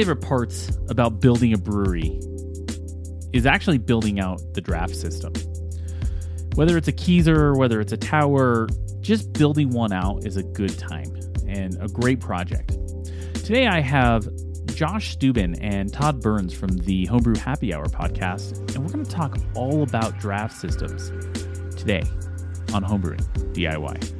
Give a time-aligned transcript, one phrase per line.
[0.00, 2.18] Favorite parts about building a brewery
[3.34, 5.30] is actually building out the draft system.
[6.54, 8.66] Whether it's a Keezer, whether it's a tower,
[9.00, 11.14] just building one out is a good time
[11.46, 12.78] and a great project.
[13.44, 14.26] Today I have
[14.74, 19.10] Josh Steuben and Todd Burns from the Homebrew Happy Hour podcast, and we're going to
[19.10, 21.10] talk all about draft systems
[21.76, 22.04] today
[22.72, 23.20] on Homebrewing
[23.52, 24.19] DIY.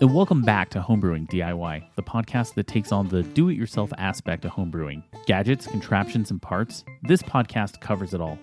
[0.00, 3.92] And welcome back to Homebrewing DIY, the podcast that takes on the do it yourself
[3.98, 6.86] aspect of homebrewing gadgets, contraptions, and parts.
[7.02, 8.38] This podcast covers it all.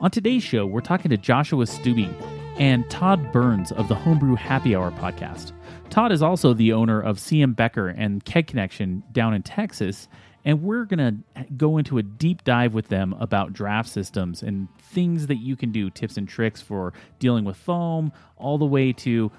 [0.00, 2.16] On today's show, we're talking to Joshua Steuben
[2.56, 5.52] and Todd Burns of the Homebrew Happy Hour podcast.
[5.90, 10.08] Todd is also the owner of CM Becker and Keg Connection down in Texas,
[10.46, 14.66] and we're going to go into a deep dive with them about draft systems and
[14.80, 18.94] things that you can do, tips and tricks for dealing with foam, all the way
[18.94, 19.30] to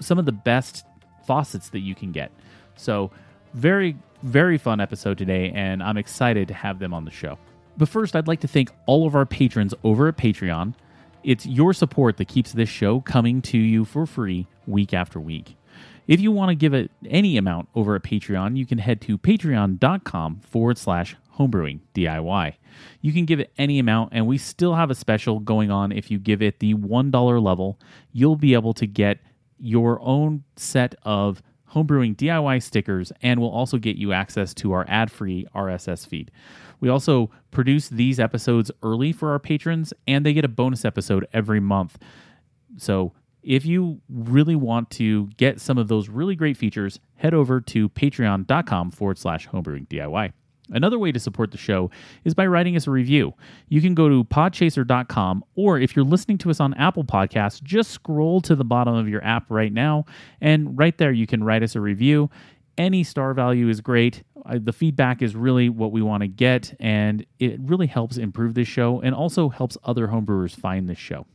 [0.00, 0.86] some of the best
[1.26, 2.30] faucets that you can get.
[2.76, 3.10] So,
[3.54, 7.38] very, very fun episode today, and I'm excited to have them on the show.
[7.76, 10.74] But first, I'd like to thank all of our patrons over at Patreon.
[11.22, 15.56] It's your support that keeps this show coming to you for free week after week.
[16.08, 19.16] If you want to give it any amount over at Patreon, you can head to
[19.16, 22.54] patreon.com forward slash homebrewing DIY.
[23.00, 25.92] You can give it any amount, and we still have a special going on.
[25.92, 27.78] If you give it the $1 level,
[28.12, 29.18] you'll be able to get
[29.62, 31.40] your own set of
[31.72, 36.30] homebrewing DIY stickers and will also get you access to our ad free RSS feed.
[36.80, 41.26] We also produce these episodes early for our patrons, and they get a bonus episode
[41.32, 41.96] every month.
[42.76, 43.12] So
[43.42, 47.88] if you really want to get some of those really great features, head over to
[47.88, 50.32] patreon.com forward slash homebrewing DIY.
[50.72, 51.90] Another way to support the show
[52.24, 53.34] is by writing us a review.
[53.68, 57.90] You can go to podchaser.com, or if you're listening to us on Apple Podcasts, just
[57.90, 60.06] scroll to the bottom of your app right now,
[60.40, 62.30] and right there you can write us a review.
[62.78, 64.22] Any star value is great.
[64.50, 68.66] The feedback is really what we want to get, and it really helps improve this
[68.66, 71.26] show and also helps other homebrewers find this show.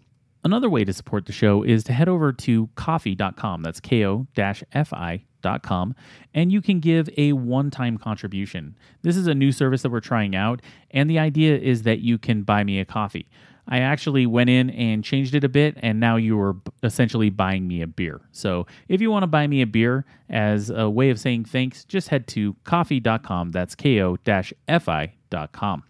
[0.44, 3.62] Another way to support the show is to head over to ko-fi.com.
[3.62, 4.28] That's ko
[5.42, 5.96] fi.com,
[6.34, 8.78] and you can give a one time contribution.
[9.02, 10.62] This is a new service that we're trying out,
[10.92, 13.28] and the idea is that you can buy me a coffee.
[13.70, 17.68] I actually went in and changed it a bit, and now you are essentially buying
[17.68, 18.22] me a beer.
[18.32, 21.84] So if you want to buy me a beer as a way of saying thanks,
[21.84, 23.52] just head to ko-fi.com.
[23.52, 25.84] That's ko fi.com.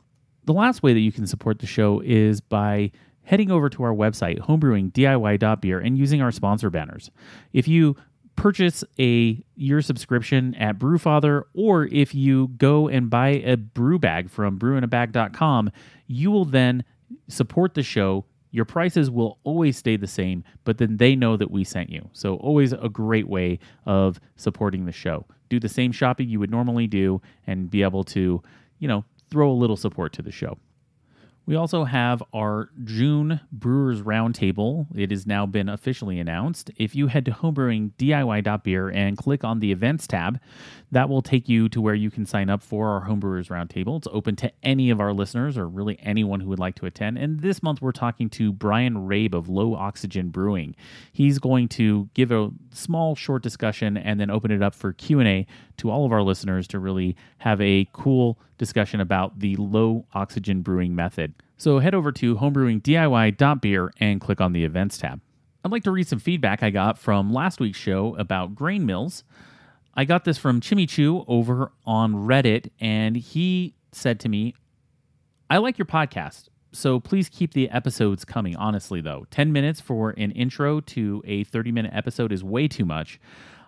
[0.45, 2.91] The last way that you can support the show is by
[3.21, 7.11] heading over to our website, homebrewingdiy.beer, and using our sponsor banners.
[7.53, 7.95] If you
[8.37, 14.29] purchase a year subscription at Brewfather, or if you go and buy a brew bag
[14.29, 15.71] from brewinabag.com,
[16.05, 16.85] you will then
[17.27, 18.23] support the show.
[18.51, 22.09] Your prices will always stay the same, but then they know that we sent you.
[22.13, 25.25] So, always a great way of supporting the show.
[25.49, 28.41] Do the same shopping you would normally do and be able to,
[28.79, 30.57] you know, throw a little support to the show.
[31.47, 34.85] We also have our June Brewers Roundtable.
[34.93, 36.71] It has now been officially announced.
[36.75, 40.41] If you head to homebrewingdiy.beer and click on the events tab,
[40.91, 43.97] that will take you to where you can sign up for our Homebrewers Roundtable.
[43.97, 47.17] It's open to any of our listeners or really anyone who would like to attend.
[47.17, 50.75] And this month we're talking to Brian Rabe of Low Oxygen Brewing.
[51.13, 55.47] He's going to give a small short discussion and then open it up for Q&A
[55.77, 60.61] to all of our listeners to really have a cool discussion about the low oxygen
[60.61, 61.33] brewing method.
[61.57, 65.21] So head over to homebrewingdiy.beer and click on the events tab.
[65.63, 69.23] I'd like to read some feedback I got from last week's show about grain mills.
[69.95, 74.53] I got this from Chimichu over on Reddit, and he said to me,
[75.49, 78.55] I like your podcast, so please keep the episodes coming.
[78.55, 82.85] Honestly, though, 10 minutes for an intro to a 30 minute episode is way too
[82.85, 83.19] much.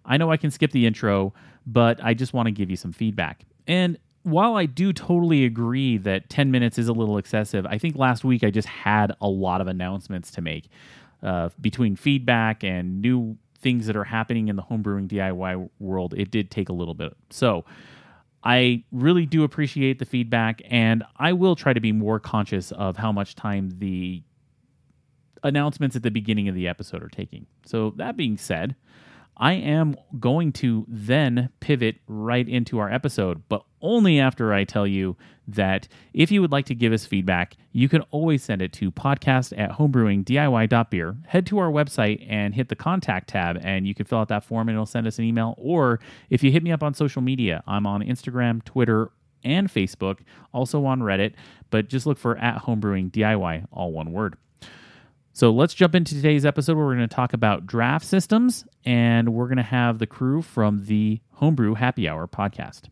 [0.06, 1.34] I know I can skip the intro,
[1.66, 3.46] but I just want to give you some feedback.
[3.68, 7.96] And while I do totally agree that 10 minutes is a little excessive, I think
[7.96, 10.70] last week I just had a lot of announcements to make
[11.24, 16.14] uh, between feedback and new things that are happening in the homebrewing DIY world.
[16.18, 17.16] It did take a little bit.
[17.30, 17.66] So
[18.44, 22.98] I really do appreciate the feedback, and I will try to be more conscious of
[22.98, 24.24] how much time the
[25.44, 27.48] announcements at the beginning of the episode are taking.
[27.66, 28.76] So, that being said,
[29.40, 34.86] I am going to then pivot right into our episode, but only after I tell
[34.86, 35.16] you
[35.48, 38.92] that if you would like to give us feedback, you can always send it to
[38.92, 41.18] podcast at homebrewingdiy.beer.
[41.26, 44.44] Head to our website and hit the contact tab, and you can fill out that
[44.44, 45.56] form and it'll send us an email.
[45.58, 49.12] Or if you hit me up on social media, I'm on Instagram, Twitter,
[49.46, 50.20] and Facebook,
[50.54, 51.34] also on Reddit,
[51.70, 54.36] but just look for at homebrewing DIY, all one word.
[55.40, 59.30] So let's jump into today's episode where we're going to talk about draft systems and
[59.34, 62.90] we're going to have the crew from the Homebrew Happy Hour podcast.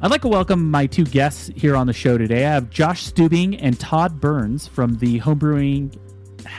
[0.00, 2.46] I'd like to welcome my two guests here on the show today.
[2.46, 5.98] I have Josh Stubing and Todd Burns from the Homebrewing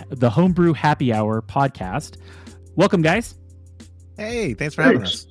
[0.10, 2.18] the Homebrew Happy Hour podcast.
[2.76, 3.36] Welcome, guys.
[4.18, 5.28] Hey, thanks for having us.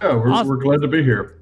[0.00, 0.48] Oh, yeah, we're, awesome.
[0.50, 1.39] we're glad to be here.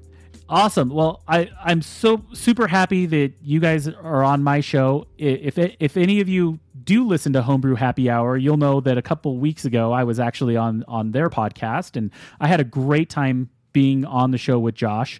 [0.49, 0.89] Awesome.
[0.89, 5.05] Well, I I'm so super happy that you guys are on my show.
[5.19, 9.01] If if any of you do listen to Homebrew Happy Hour, you'll know that a
[9.03, 13.11] couple weeks ago I was actually on on their podcast, and I had a great
[13.11, 15.19] time being on the show with Josh.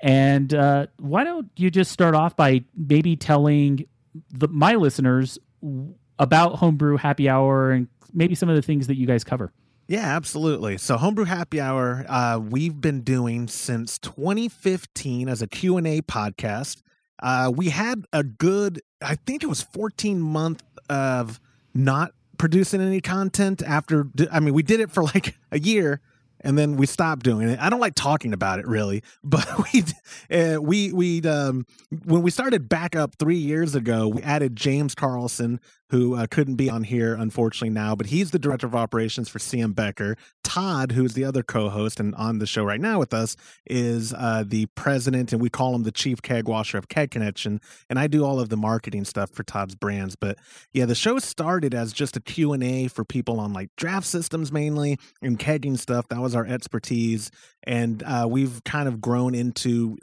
[0.00, 3.84] And uh, why don't you just start off by maybe telling
[4.30, 5.40] the my listeners
[6.20, 9.52] about Homebrew Happy Hour and maybe some of the things that you guys cover?
[9.88, 10.76] Yeah, absolutely.
[10.76, 16.82] So Homebrew Happy Hour, uh, we've been doing since 2015 as a Q&A podcast.
[17.22, 21.40] Uh, we had a good, I think it was 14 month of
[21.74, 26.02] not producing any content after, I mean, we did it for like a year
[26.42, 27.58] and then we stopped doing it.
[27.58, 29.84] I don't like talking about it really, but we
[30.30, 31.66] uh, we we um
[32.04, 36.56] when we started back up 3 years ago, we added James Carlson who uh, couldn't
[36.56, 40.16] be on here unfortunately now, but he's the director of operations for CM Becker.
[40.44, 44.44] Todd, who's the other co-host and on the show right now with us, is uh,
[44.46, 47.60] the president, and we call him the chief keg washer of Keg Connection.
[47.88, 50.16] And I do all of the marketing stuff for Todd's brands.
[50.16, 50.38] But
[50.72, 54.06] yeah, the show started as just a Q and A for people on like draft
[54.06, 56.08] systems mainly and kegging stuff.
[56.08, 57.30] That was our expertise,
[57.64, 59.96] and uh, we've kind of grown into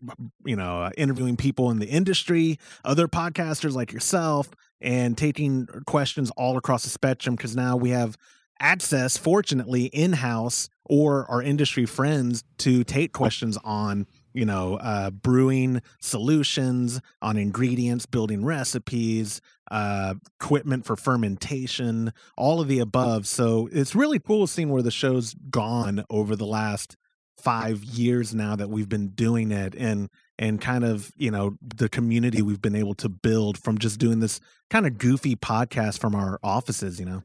[0.46, 4.50] you know uh, interviewing people in the industry, other podcasters like yourself,
[4.82, 8.17] and taking questions all across the spectrum because now we have
[8.60, 15.10] access, fortunately, in house or our industry friends to take questions on you know uh,
[15.10, 19.41] brewing solutions on ingredients building recipes
[19.72, 23.25] uh, equipment for fermentation all of the above.
[23.25, 26.98] So it's really cool seeing where the show's gone over the last
[27.38, 31.89] five years now that we've been doing it and and kind of you know the
[31.89, 34.39] community we've been able to build from just doing this
[34.70, 37.24] kind of goofy podcast from our offices you know?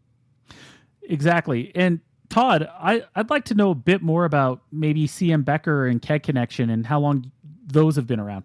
[1.03, 5.87] Exactly and todd I, i'd like to know a bit more about maybe cm becker
[5.87, 7.31] and keg connection and how long
[7.67, 8.45] those have been around.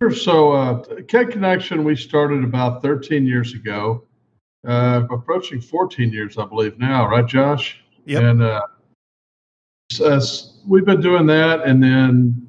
[0.00, 4.04] Sure so uh, keg connection we started about 13 years ago
[4.66, 7.80] uh, approaching 14 years i believe now right josh?
[8.06, 8.22] Yep.
[8.22, 8.60] and uh,
[10.66, 12.45] we've been doing that and then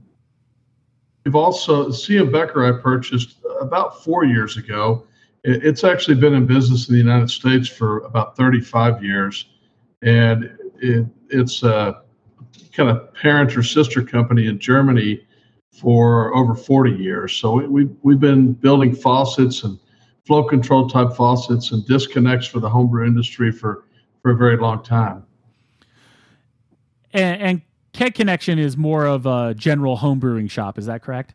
[1.27, 5.05] We've also, CM Becker, I purchased about four years ago.
[5.43, 9.49] It's actually been in business in the United States for about 35 years.
[10.01, 12.01] And it, it's a
[12.71, 15.27] kind of parent or sister company in Germany
[15.73, 17.35] for over 40 years.
[17.35, 19.77] So we, we, we've been building faucets and
[20.25, 23.83] flow control type faucets and disconnects for the homebrew industry for,
[24.21, 25.25] for a very long time.
[27.11, 27.61] And, and
[27.97, 30.77] Keg Connection is more of a general homebrewing shop.
[30.77, 31.33] Is that correct?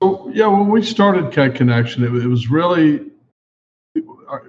[0.00, 3.10] Yeah, when we started Keg Connection, it, it was really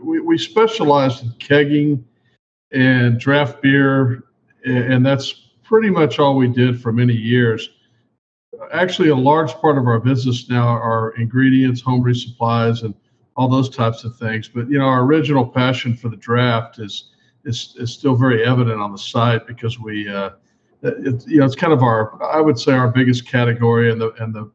[0.02, 2.06] we, we specialized in kegging
[2.72, 4.24] and draft beer,
[4.64, 7.70] and that's pretty much all we did for many years.
[8.72, 12.94] Actually, a large part of our business now are ingredients, homebrew supplies, and
[13.36, 14.48] all those types of things.
[14.48, 17.12] But you know, our original passion for the draft is
[17.44, 20.30] is, is still very evident on the site because we uh,
[20.82, 24.12] it's you know it's kind of our I would say our biggest category and the
[24.24, 24.52] and the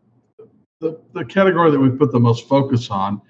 [0.80, 3.20] the, the category that we put the most focus on.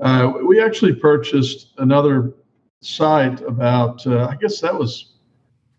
[0.00, 2.34] Uh, we actually purchased another
[2.82, 5.14] site about uh, I guess that was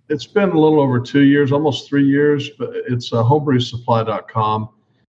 [0.09, 4.69] it's been a little over two years, almost three years, but it's uh, homebrewsupply.com,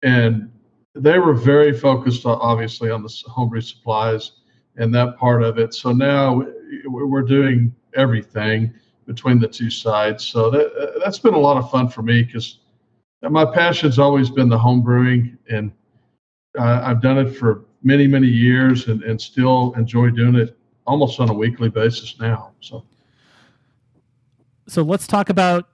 [0.04, 0.52] and
[0.96, 4.34] they were very focused obviously on the homebrew supplies
[4.76, 5.74] and that part of it.
[5.74, 6.44] So now
[6.86, 8.74] we're doing everything
[9.14, 10.26] between the two sides.
[10.26, 12.60] So that that's been a lot of fun for me because
[13.22, 15.72] my passion's always been the home brewing, and
[16.58, 21.20] uh, I've done it for many many years, and and still enjoy doing it almost
[21.20, 22.52] on a weekly basis now.
[22.62, 22.84] So.
[24.68, 25.68] So let's talk about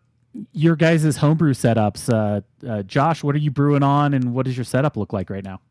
[0.53, 2.11] your guys' homebrew setups.
[2.11, 5.29] Uh, uh, Josh, what are you brewing on, and what does your setup look like
[5.29, 5.61] right now?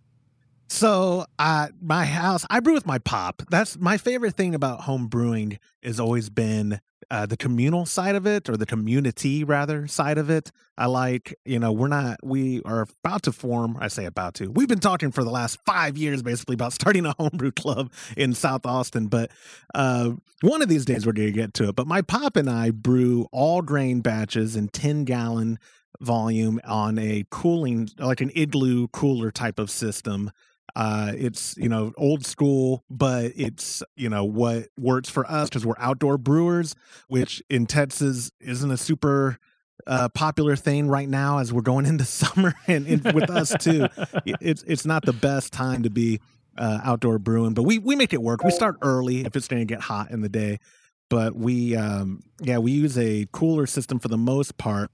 [0.68, 3.42] So, uh, my house, I brew with my pop.
[3.50, 6.80] That's my favorite thing about home brewing has always been
[7.10, 10.50] uh, the communal side of it or the community rather side of it.
[10.76, 14.50] I like you know we're not we are about to form i say about to
[14.50, 18.34] we've been talking for the last five years basically about starting a homebrew club in
[18.34, 19.30] south austin but
[19.74, 20.10] uh,
[20.42, 21.76] one of these days we're going to get to it.
[21.76, 25.58] But my pop and i brew all grain batches in 10 gallon
[26.00, 30.30] volume on a cooling like an igloo cooler type of system
[30.76, 35.64] uh, it's you know old school, but it's you know what works for us because
[35.64, 36.74] we're outdoor brewers,
[37.08, 39.38] which in Texas isn't a super
[39.86, 43.88] uh, popular thing right now as we're going into summer, and, and with us too,
[44.26, 46.20] it's it's not the best time to be
[46.58, 48.44] uh, outdoor brewing, but we we make it work.
[48.44, 50.60] We start early if it's going to get hot in the day,
[51.08, 54.90] but we um, yeah we use a cooler system for the most part,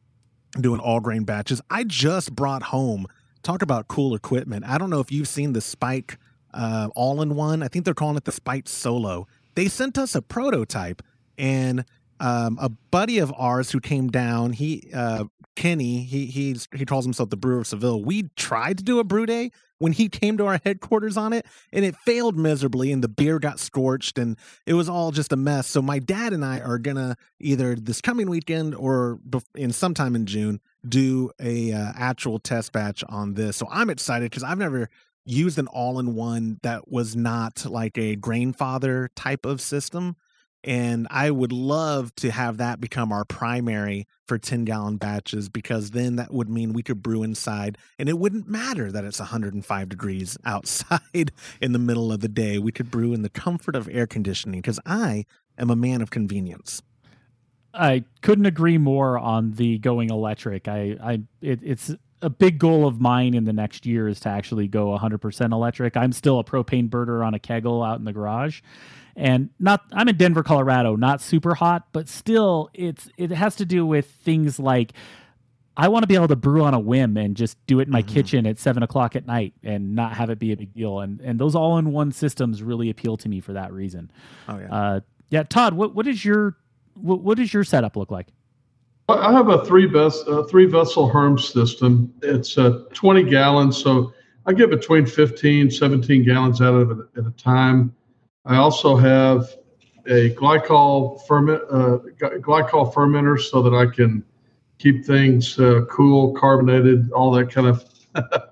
[0.60, 1.60] doing all grain batches.
[1.68, 3.08] I just brought home
[3.42, 4.64] talk about cool equipment.
[4.66, 6.18] I don't know if you've seen the Spike
[6.54, 7.62] uh, all in one.
[7.62, 9.26] I think they're calling it the Spike Solo.
[9.54, 11.02] They sent us a prototype,
[11.36, 11.84] and
[12.20, 17.04] um, a buddy of ours who came down, he uh, Kenny, he he's he calls
[17.04, 18.02] himself the Brewer of Seville.
[18.02, 21.44] We tried to do a brew day when he came to our headquarters on it,
[21.72, 25.36] and it failed miserably, and the beer got scorched, and it was all just a
[25.36, 25.66] mess.
[25.66, 29.18] So my dad and I are gonna either this coming weekend or
[29.54, 33.56] in sometime in June do a uh, actual test batch on this.
[33.56, 34.88] So I'm excited because I've never
[35.24, 40.16] used an all-in-one that was not like a Grainfather type of system.
[40.64, 45.90] And I would love to have that become our primary for 10 gallon batches because
[45.90, 49.88] then that would mean we could brew inside and it wouldn't matter that it's 105
[49.88, 52.58] degrees outside in the middle of the day.
[52.58, 55.26] We could brew in the comfort of air conditioning because I
[55.58, 56.80] am a man of convenience.
[57.74, 60.68] I couldn't agree more on the going electric.
[60.68, 64.28] I, I, it, it's a big goal of mine in the next year is to
[64.28, 65.96] actually go 100% electric.
[65.96, 68.60] I'm still a propane burner on a keggle out in the garage,
[69.16, 69.84] and not.
[69.92, 74.06] I'm in Denver, Colorado, not super hot, but still, it's it has to do with
[74.06, 74.92] things like.
[75.74, 77.90] I want to be able to brew on a whim and just do it in
[77.90, 78.12] my mm-hmm.
[78.12, 81.00] kitchen at seven o'clock at night and not have it be a big deal.
[81.00, 84.10] And and those all in one systems really appeal to me for that reason.
[84.48, 84.74] Oh yeah.
[84.74, 85.00] Uh,
[85.30, 86.58] yeah, Todd, what what is your
[86.94, 88.28] what, what does your setup look like?
[89.08, 92.12] I have a three vessel uh, three vessel HERMS system.
[92.22, 94.12] It's uh, 20 gallons, so
[94.46, 97.94] I get between 15 17 gallons out of it at a time.
[98.44, 99.48] I also have
[100.06, 101.98] a glycol ferment uh,
[102.40, 104.24] glycol fermenter so that I can
[104.78, 107.84] keep things uh, cool, carbonated, all that kind of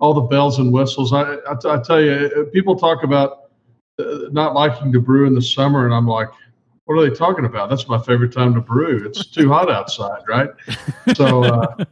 [0.00, 1.12] all the bells and whistles.
[1.12, 3.50] I, I, tell you, uh, people talk about
[3.98, 6.28] uh, not liking to brew in the summer, and I'm like,
[6.84, 7.70] what are they talking about?
[7.70, 9.04] That's my favorite time to brew.
[9.04, 10.50] It's too hot outside, right?
[11.14, 11.84] So uh,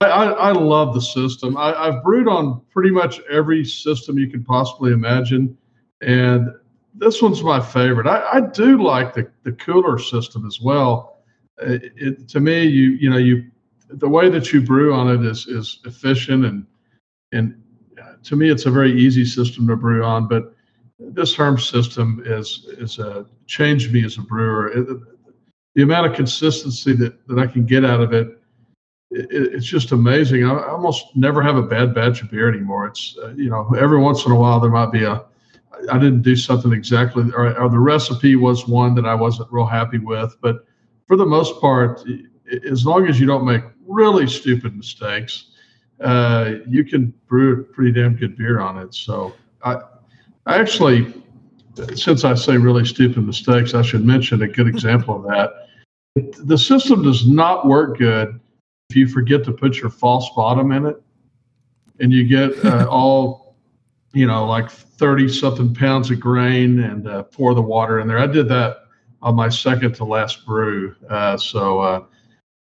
[0.00, 1.56] I, I, love the system.
[1.56, 5.56] I, I've brewed on pretty much every system you can possibly imagine,
[6.02, 6.50] and
[6.94, 8.06] this one's my favorite.
[8.06, 11.18] I, I do like the, the cooler system as well.
[11.58, 13.50] It, it, to me, you you know you
[13.88, 16.66] the way that you brew on it is is efficient and
[17.32, 17.60] and
[18.22, 20.28] to me it's a very easy system to brew on.
[20.28, 20.54] But
[20.98, 24.68] this HERMS system is is a changed me as a brewer.
[24.68, 24.98] It,
[25.74, 28.28] the amount of consistency that, that I can get out of it,
[29.10, 30.44] it it's just amazing.
[30.44, 32.86] I, I, almost never have a bad batch of beer anymore.
[32.86, 35.24] It's uh, you know every once in a while there might be a
[35.90, 39.66] I didn't do something exactly, or, or the recipe was one that I wasn't real
[39.66, 40.36] happy with.
[40.40, 40.64] But
[41.06, 42.02] for the most part,
[42.70, 45.50] as long as you don't make really stupid mistakes,
[46.00, 48.94] uh, you can brew pretty damn good beer on it.
[48.94, 49.76] So I,
[50.46, 51.12] I actually,
[51.94, 55.50] since I say really stupid mistakes, I should mention a good example of that.
[56.44, 58.40] The system does not work good
[58.90, 61.02] if you forget to put your false bottom in it
[62.00, 63.43] and you get uh, all,
[64.14, 68.18] you know, like 30 something pounds of grain and uh, pour the water in there.
[68.18, 68.84] I did that
[69.20, 70.94] on my second to last brew.
[71.10, 72.04] Uh, so uh,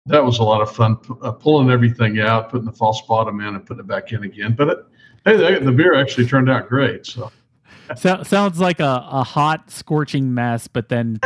[0.05, 3.55] that was a lot of fun uh, pulling everything out, putting the false bottom in
[3.55, 4.55] and putting it back in again.
[4.57, 4.85] But it,
[5.25, 7.05] hey, the beer actually turned out great.
[7.05, 7.31] So
[7.95, 11.19] so, sounds like a, a hot, scorching mess, but then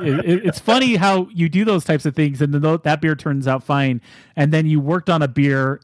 [0.00, 3.46] it, it's funny how you do those types of things and then that beer turns
[3.46, 4.00] out fine.
[4.36, 5.80] And then you worked on a beer,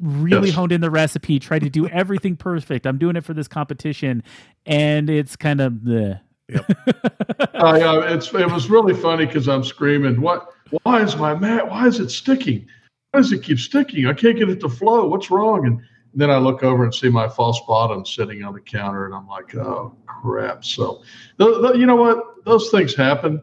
[0.00, 0.56] really yes.
[0.56, 2.86] honed in the recipe, tried to do everything perfect.
[2.86, 4.22] I'm doing it for this competition.
[4.66, 6.20] And it's kind of the.
[6.48, 6.64] Yep.
[7.54, 10.48] uh, yeah, it's it was really funny because I'm screaming, "What?
[10.82, 11.68] Why is my mat?
[11.68, 12.66] Why is it sticking?
[13.12, 14.06] Why does it keep sticking?
[14.06, 15.06] I can't get it to flow.
[15.06, 15.80] What's wrong?" And
[16.14, 19.28] then I look over and see my false bottom sitting on the counter, and I'm
[19.28, 20.64] like, oh crap.
[20.64, 21.02] So,
[21.38, 22.44] you know what?
[22.44, 23.42] Those things happen,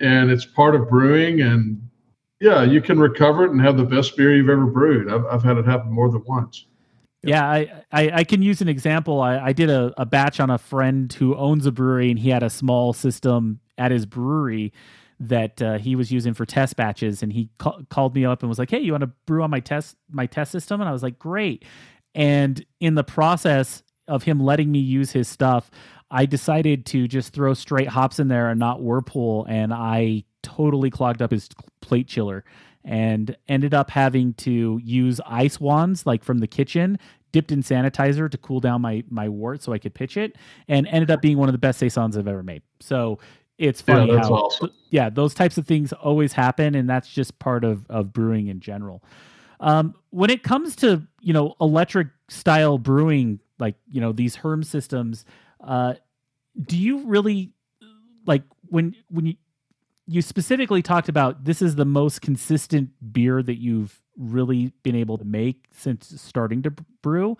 [0.00, 1.42] and it's part of brewing.
[1.42, 1.85] And
[2.40, 5.10] yeah, you can recover it and have the best beer you've ever brewed.
[5.10, 6.66] I've, I've had it happen more than once.
[7.22, 9.20] Yeah, I, I, I, can use an example.
[9.20, 12.28] I, I did a, a batch on a friend who owns a brewery, and he
[12.28, 14.72] had a small system at his brewery
[15.18, 17.22] that uh, he was using for test batches.
[17.22, 19.50] And he ca- called me up and was like, "Hey, you want to brew on
[19.50, 21.64] my test my test system?" And I was like, "Great."
[22.14, 25.70] And in the process of him letting me use his stuff,
[26.10, 29.44] I decided to just throw straight hops in there and not Whirlpool.
[29.48, 31.48] And I totally clogged up his
[31.80, 32.44] plate chiller
[32.84, 36.98] and ended up having to use ice wands like from the kitchen
[37.32, 40.36] dipped in sanitizer to cool down my my wort so I could pitch it
[40.68, 42.62] and ended up being one of the best saisons I've ever made.
[42.80, 43.18] So
[43.58, 44.70] it's funny yeah, how awesome.
[44.90, 48.60] yeah, those types of things always happen and that's just part of of brewing in
[48.60, 49.02] general.
[49.60, 54.66] Um, when it comes to you know electric style brewing, like you know these HERMS
[54.66, 55.24] systems,
[55.60, 55.94] uh,
[56.64, 57.52] do you really
[58.26, 59.34] like when when you
[60.06, 65.18] you specifically talked about this is the most consistent beer that you've really been able
[65.18, 67.36] to make since starting to brew.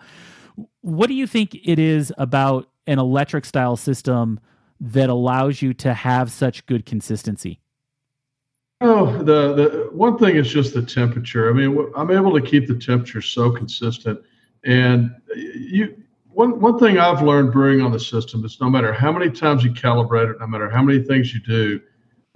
[0.81, 4.39] What do you think it is about an electric style system
[4.79, 7.59] that allows you to have such good consistency?
[8.81, 11.49] Oh, the the one thing is just the temperature.
[11.49, 14.19] I mean, I'm able to keep the temperature so consistent,
[14.63, 16.03] and you.
[16.37, 19.63] One, one thing I've learned brewing on the system is no matter how many times
[19.63, 21.81] you calibrate it, no matter how many things you do,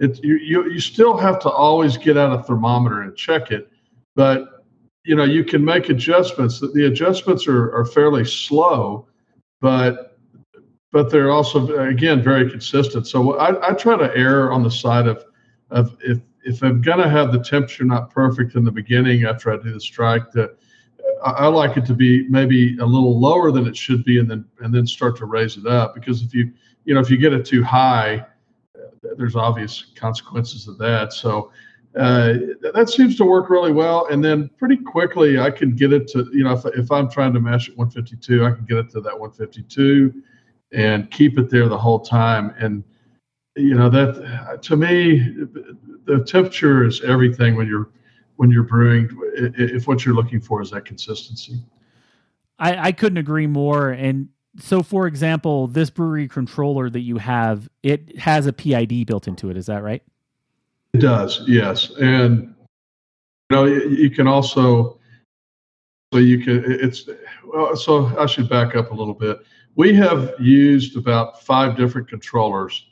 [0.00, 3.70] it, you, you, you still have to always get out a thermometer and check it.
[4.16, 4.64] But
[5.04, 6.58] you know you can make adjustments.
[6.58, 9.06] The adjustments are, are fairly slow,
[9.60, 10.18] but
[10.90, 13.06] but they're also again very consistent.
[13.06, 15.24] So I, I try to err on the side of
[15.70, 19.62] of if if I'm gonna have the temperature not perfect in the beginning after I
[19.62, 20.56] do the strike, that
[21.24, 24.44] I, like it to be maybe a little lower than it should be, and then
[24.60, 25.94] and then start to raise it up.
[25.94, 26.52] Because if you
[26.84, 28.26] you know if you get it too high,
[29.16, 31.12] there's obvious consequences of that.
[31.12, 31.50] So
[31.94, 32.34] uh,
[32.72, 34.06] that seems to work really well.
[34.06, 37.34] And then pretty quickly, I can get it to, you know, if, if I'm trying
[37.34, 40.22] to mash at 152, I can get it to that 152
[40.72, 42.54] and keep it there the whole time.
[42.58, 42.82] And,
[43.56, 45.18] you know, that to me,
[46.06, 47.90] the temperature is everything when you're,
[48.36, 51.62] when you're brewing, if what you're looking for is that consistency.
[52.58, 53.90] I, I couldn't agree more.
[53.90, 59.26] And so, for example, this brewery controller that you have, it has a PID built
[59.26, 59.56] into it.
[59.56, 60.02] Is that right?
[60.92, 61.90] It does, yes.
[62.00, 62.54] And
[63.50, 64.98] you know, you can also
[66.12, 67.08] so you can it's
[67.46, 69.38] well, so I should back up a little bit.
[69.74, 72.84] We have used about five different controllers,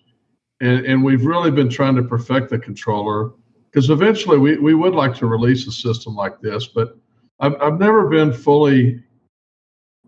[0.61, 3.33] and, and we've really been trying to perfect the controller
[3.71, 6.97] because eventually we, we would like to release a system like this, but
[7.39, 9.03] I've, I've never been fully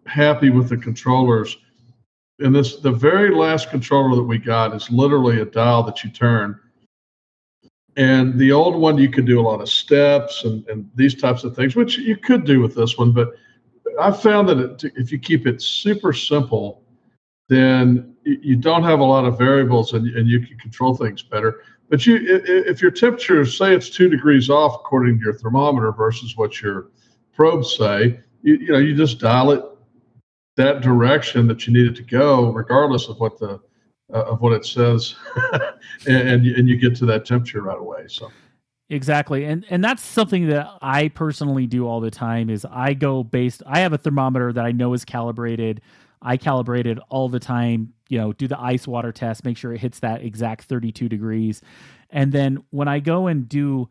[0.07, 1.57] happy with the controllers.
[2.41, 6.11] And this the very last controller that we got is literally a dial that you
[6.11, 6.59] turn
[7.97, 11.45] and the old one, you could do a lot of steps and, and these types
[11.45, 13.13] of things, which you could do with this one.
[13.13, 13.33] But
[14.01, 16.83] I found that it, if you keep it super simple,
[17.49, 21.63] then you don't have a lot of variables and, and you can control things better.
[21.93, 26.39] But you, if your temperature, say it's two degrees off according to your thermometer versus
[26.39, 26.87] what your
[27.35, 29.63] probes say, you, you know, you just dial it
[30.57, 33.61] that direction that you need it to go, regardless of what the
[34.11, 35.17] uh, of what it says,
[36.07, 38.07] and, and and you get to that temperature right away.
[38.07, 38.33] So
[38.89, 43.23] exactly and and that's something that i personally do all the time is i go
[43.23, 45.81] based i have a thermometer that i know is calibrated
[46.21, 49.73] i calibrate it all the time you know do the ice water test make sure
[49.73, 51.63] it hits that exact 32 degrees
[52.11, 53.89] and then when i go and do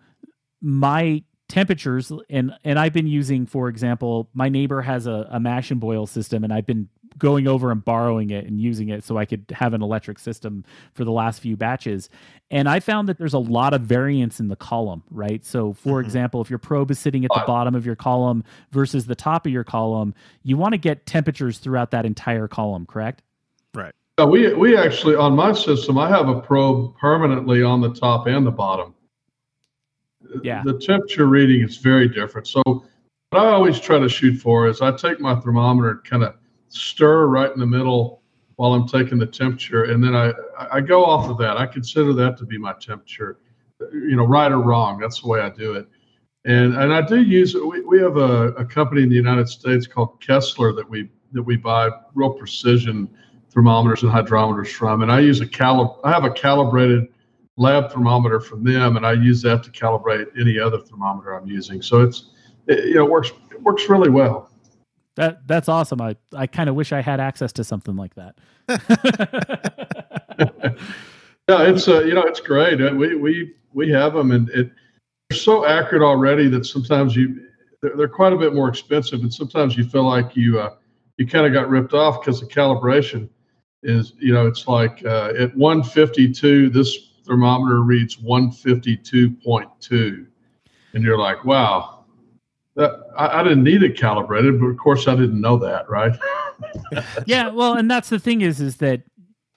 [0.61, 5.71] my temperatures and and i've been using for example my neighbor has a, a mash
[5.71, 9.17] and boil system and i've been going over and borrowing it and using it so
[9.17, 12.09] I could have an electric system for the last few batches.
[12.49, 15.43] And I found that there's a lot of variance in the column, right?
[15.45, 16.05] So, for mm-hmm.
[16.05, 19.45] example, if your probe is sitting at the bottom of your column versus the top
[19.45, 23.23] of your column, you want to get temperatures throughout that entire column, correct?
[24.19, 28.27] Uh, we we actually on my system, I have a probe permanently on the top
[28.27, 28.93] and the bottom.
[30.43, 30.63] Yeah.
[30.63, 32.47] The temperature reading is very different.
[32.47, 32.85] So, what
[33.33, 36.35] I always try to shoot for is I take my thermometer and kind of
[36.67, 38.21] stir right in the middle
[38.57, 41.57] while I'm taking the temperature, and then I I go off of that.
[41.57, 43.39] I consider that to be my temperature,
[43.91, 44.99] you know, right or wrong.
[44.99, 45.87] That's the way I do it.
[46.45, 49.87] And and I do use we, we have a, a company in the United States
[49.87, 53.09] called Kessler that we that we buy real precision
[53.51, 57.07] thermometers and hydrometers from, and I use a calib I have a calibrated
[57.57, 61.81] lab thermometer from them, and I use that to calibrate any other thermometer I'm using.
[61.81, 62.29] So it's
[62.67, 64.49] it, you know works it works really well.
[65.15, 66.01] That that's awesome.
[66.01, 68.37] I I kind of wish I had access to something like that.
[71.49, 72.81] yeah, it's uh, you know it's great.
[72.81, 74.71] Uh, we we we have them, and it
[75.29, 77.47] they're so accurate already that sometimes you
[77.81, 80.75] they're, they're quite a bit more expensive, and sometimes you feel like you uh,
[81.17, 83.29] you kind of got ripped off because the calibration
[83.83, 90.25] is you know it's like uh, at 152 this thermometer reads 152.2
[90.93, 92.01] and you're like wow
[92.75, 96.17] that I, I, didn't need it calibrated, but of course I didn't know that, right?
[97.25, 99.01] yeah, well, and that's the thing is, is that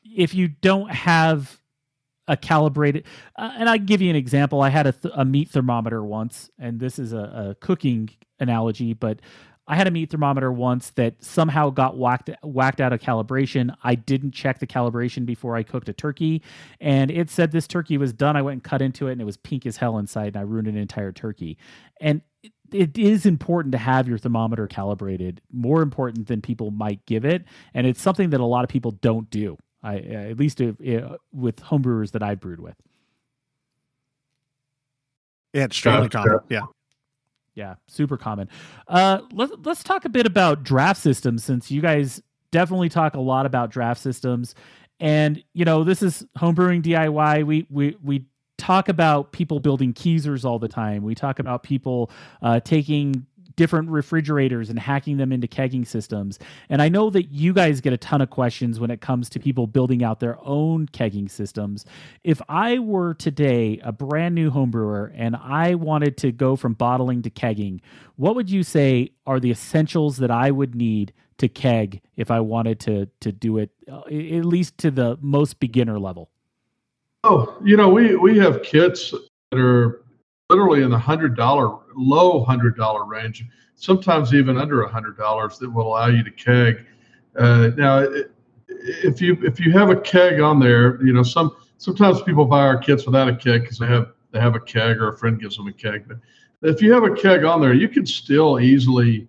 [0.04, 1.60] if you don't have
[2.26, 3.04] a calibrated,
[3.36, 4.62] uh, and I give you an example.
[4.62, 8.08] I had a, th- a meat thermometer once, and this is a, a cooking
[8.40, 9.20] analogy, but
[9.66, 13.74] I had a meat thermometer once that somehow got whacked whacked out of calibration.
[13.82, 16.42] I didn't check the calibration before I cooked a turkey,
[16.80, 18.36] and it said this turkey was done.
[18.36, 20.42] I went and cut into it, and it was pink as hell inside, and I
[20.42, 21.56] ruined an entire turkey.
[22.00, 22.20] And
[22.72, 27.44] it is important to have your thermometer calibrated, more important than people might give it,
[27.72, 29.56] and it's something that a lot of people don't do.
[29.82, 32.74] I, at least if, if, with homebrewers that I've brewed with.
[35.52, 36.40] Yeah, it's extremely common.
[36.48, 36.62] Yeah.
[37.54, 38.48] Yeah, super common.
[38.88, 43.20] Uh, let's let's talk a bit about draft systems since you guys definitely talk a
[43.20, 44.54] lot about draft systems,
[45.00, 47.44] and you know this is homebrewing DIY.
[47.44, 48.24] We we we
[48.58, 51.02] talk about people building keezers all the time.
[51.02, 52.10] We talk about people
[52.42, 56.38] uh, taking different refrigerators and hacking them into kegging systems.
[56.68, 59.40] And I know that you guys get a ton of questions when it comes to
[59.40, 61.84] people building out their own kegging systems.
[62.22, 67.22] If I were today a brand new homebrewer and I wanted to go from bottling
[67.22, 67.80] to kegging,
[68.16, 72.40] what would you say are the essentials that I would need to keg if I
[72.40, 76.30] wanted to to do it uh, at least to the most beginner level?
[77.24, 79.12] Oh, you know, we we have kits
[79.50, 80.03] that are
[80.50, 83.44] literally in the hundred dollar, low hundred dollar range.
[83.76, 86.84] Sometimes even under a hundred dollars that will allow you to keg.
[87.36, 88.06] Uh, now,
[88.68, 92.60] if you if you have a keg on there, you know some sometimes people buy
[92.60, 95.40] our kits without a keg because they have they have a keg or a friend
[95.40, 96.06] gives them a keg.
[96.06, 96.18] But
[96.62, 99.28] if you have a keg on there, you can still easily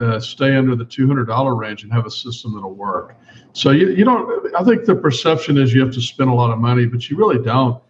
[0.00, 3.16] uh, stay under the two hundred dollar range and have a system that'll work.
[3.52, 4.54] So you you don't.
[4.54, 7.16] I think the perception is you have to spend a lot of money, but you
[7.16, 7.82] really don't.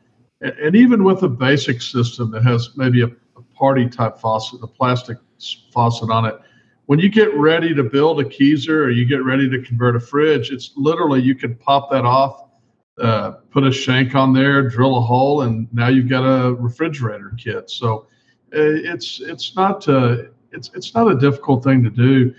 [0.42, 4.60] And, and even with a basic system that has maybe a, a party type faucet,
[4.62, 5.18] a plastic
[5.72, 6.38] faucet on it,
[6.86, 10.00] when you get ready to build a Keezer or you get ready to convert a
[10.00, 12.48] fridge, it's literally you can pop that off,
[13.00, 17.32] uh, put a shank on there, drill a hole, and now you've got a refrigerator
[17.38, 17.70] kit.
[17.70, 18.08] So
[18.54, 22.34] uh, it's it's not uh, it's it's not a difficult thing to do.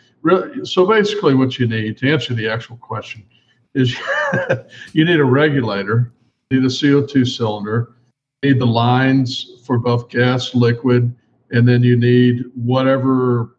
[0.66, 3.26] So basically, what you need to answer the actual question
[3.74, 3.98] is
[4.94, 6.14] you need a regulator,
[6.52, 7.96] need a CO2 cylinder,
[8.44, 11.16] need the lines for both gas, liquid,
[11.52, 13.58] and then you need whatever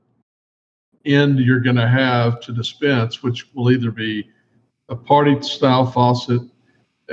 [1.04, 4.28] end you're going to have to dispense, which will either be
[4.88, 6.42] a party style faucet,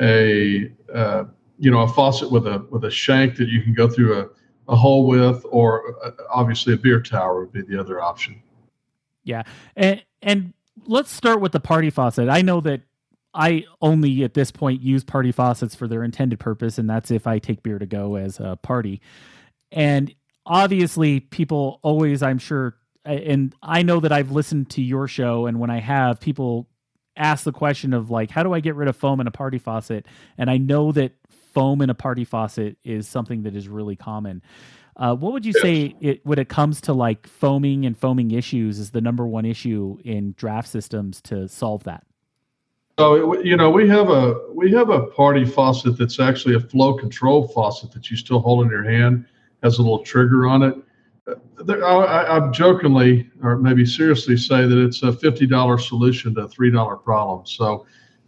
[0.02, 1.26] a uh,
[1.58, 4.28] you know a faucet with a with a shank that you can go through a,
[4.72, 8.42] a hole with, or uh, obviously a beer tower would be the other option.
[9.24, 9.44] Yeah,
[9.76, 10.54] and and
[10.86, 12.30] let's start with the party faucet.
[12.30, 12.82] I know that
[13.34, 17.28] I only at this point use party faucets for their intended purpose, and that's if
[17.28, 19.02] I take beer to go as a party.
[19.72, 20.14] And
[20.46, 25.60] obviously, people always, I'm sure, and I know that I've listened to your show, and
[25.60, 26.68] when I have, people
[27.16, 29.60] ask the question of like, how do I get rid of foam in a party
[29.60, 30.06] faucet?
[30.38, 31.14] And I know that
[31.54, 34.42] foam in a party faucet is something that is really common.
[34.98, 35.62] Uh, what would you yes.
[35.62, 39.46] say it when it comes to like foaming and foaming issues is the number one
[39.46, 42.04] issue in draft systems to solve that?
[43.02, 46.94] So you know we have a we have a party faucet that's actually a flow
[46.94, 49.26] control faucet that you still hold in your hand
[49.64, 50.76] has a little trigger on it
[51.28, 56.48] I, am jokingly or maybe seriously say that it's a fifty dollar solution to a
[56.48, 57.46] three dollar problem.
[57.46, 57.86] So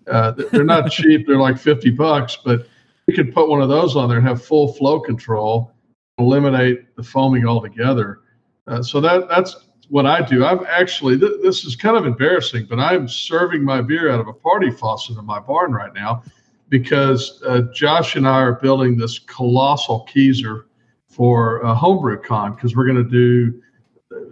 [0.07, 2.37] uh, they're not cheap; they're like fifty bucks.
[2.43, 2.67] But
[3.07, 5.73] you could put one of those on there and have full flow control,
[6.19, 8.21] eliminate the foaming altogether.
[8.67, 10.45] Uh, so that that's what I do.
[10.45, 14.27] I've actually th- this is kind of embarrassing, but I'm serving my beer out of
[14.27, 16.23] a party faucet in my barn right now
[16.69, 20.63] because uh, Josh and I are building this colossal Keezer
[21.07, 23.61] for uh, HomebrewCon because we're going to do,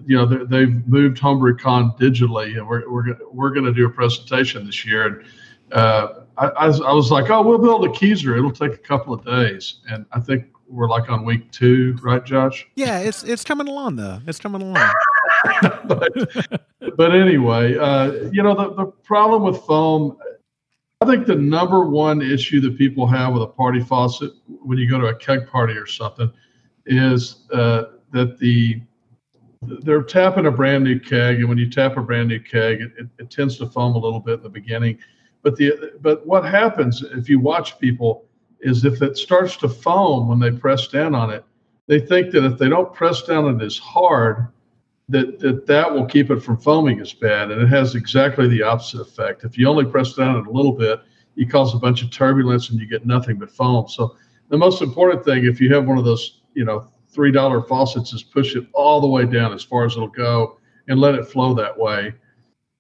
[0.06, 3.90] you know, they've moved Homebrew Con digitally, and we're we're we're going to do a
[3.90, 5.06] presentation this year.
[5.06, 5.24] And
[5.72, 8.38] uh, I, I, was, I was like, oh, we'll build a Keezer.
[8.38, 12.24] It'll take a couple of days, and I think we're like on week two, right,
[12.24, 12.68] Josh?
[12.76, 14.20] Yeah, it's it's coming along though.
[14.26, 14.90] It's coming along.
[15.86, 16.12] But,
[16.98, 20.18] but anyway, uh, you know, the, the problem with foam,
[21.02, 24.90] I think the number one issue that people have with a party faucet when you
[24.90, 26.32] go to a keg party or something
[26.86, 28.82] is uh, that the
[29.64, 32.92] they're tapping a brand new keg, and when you tap a brand new keg, it,
[32.98, 34.98] it, it, tends to foam a little bit in the beginning.
[35.44, 38.26] But the but what happens if you watch people
[38.62, 41.44] is if it starts to foam when they press down on it,
[41.88, 44.48] they think that if they don't press down on it as hard,
[45.12, 48.64] that that that will keep it from foaming as bad, and it has exactly the
[48.64, 49.44] opposite effect.
[49.44, 51.02] If you only press down it a little bit,
[51.36, 53.88] you cause a bunch of turbulence and you get nothing but foam.
[53.88, 54.16] So
[54.50, 58.14] the most important thing, if you have one of those you know three dollar faucets
[58.14, 61.28] is push it all the way down as far as it'll go and let it
[61.28, 62.14] flow that way.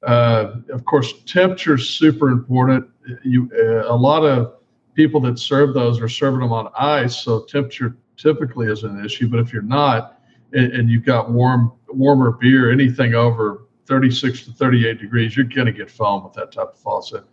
[0.03, 2.87] Uh, of course, temperature is super important.
[3.23, 4.53] You uh, a lot of
[4.93, 9.27] people that serve those are serving them on ice, so temperature typically is an issue.
[9.27, 10.21] But if you're not,
[10.53, 15.67] and, and you've got warm warmer beer, anything over 36 to 38 degrees, you're going
[15.67, 17.23] to get foam with that type of faucet.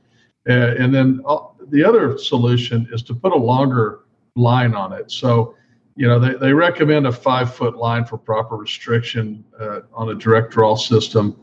[0.49, 4.01] Uh, and then uh, the other solution is to put a longer
[4.35, 5.11] line on it.
[5.11, 5.55] So
[5.99, 10.15] you know, they, they recommend a five foot line for proper restriction uh, on a
[10.15, 11.37] direct draw system,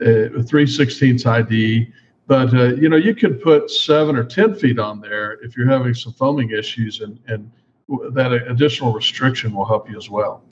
[0.00, 1.92] uh, 316 ID.
[2.26, 5.68] But, uh, you know, you could put seven or 10 feet on there if you're
[5.68, 7.52] having some foaming issues, and, and
[8.12, 10.42] that additional restriction will help you as well.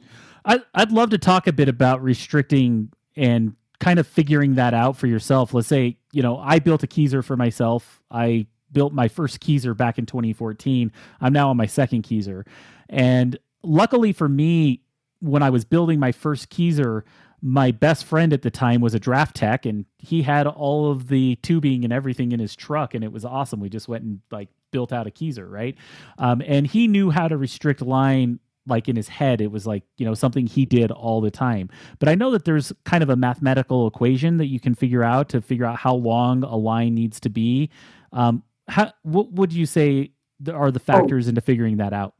[0.48, 4.96] I, I'd love to talk a bit about restricting and kind of figuring that out
[4.96, 5.52] for yourself.
[5.52, 8.00] Let's say, you know, I built a Keezer for myself.
[8.10, 10.90] I built my first Keezer back in 2014.
[11.20, 12.46] I'm now on my second Keezer.
[12.88, 14.82] And luckily for me,
[15.20, 17.02] when I was building my first Keezer,
[17.40, 21.08] my best friend at the time was a draft tech and he had all of
[21.08, 23.60] the tubing and everything in his truck and it was awesome.
[23.60, 25.76] We just went and like built out a Keezer, right?
[26.18, 29.82] Um, and he knew how to restrict line like in his head it was like
[29.96, 33.10] you know something he did all the time but i know that there's kind of
[33.10, 36.94] a mathematical equation that you can figure out to figure out how long a line
[36.94, 37.70] needs to be
[38.12, 40.10] um, how, what would you say
[40.52, 40.92] are the oh.
[40.92, 41.30] factors oh.
[41.30, 42.14] into figuring that out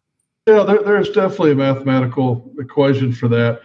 [0.47, 3.61] yeah there, there's definitely a mathematical equation for that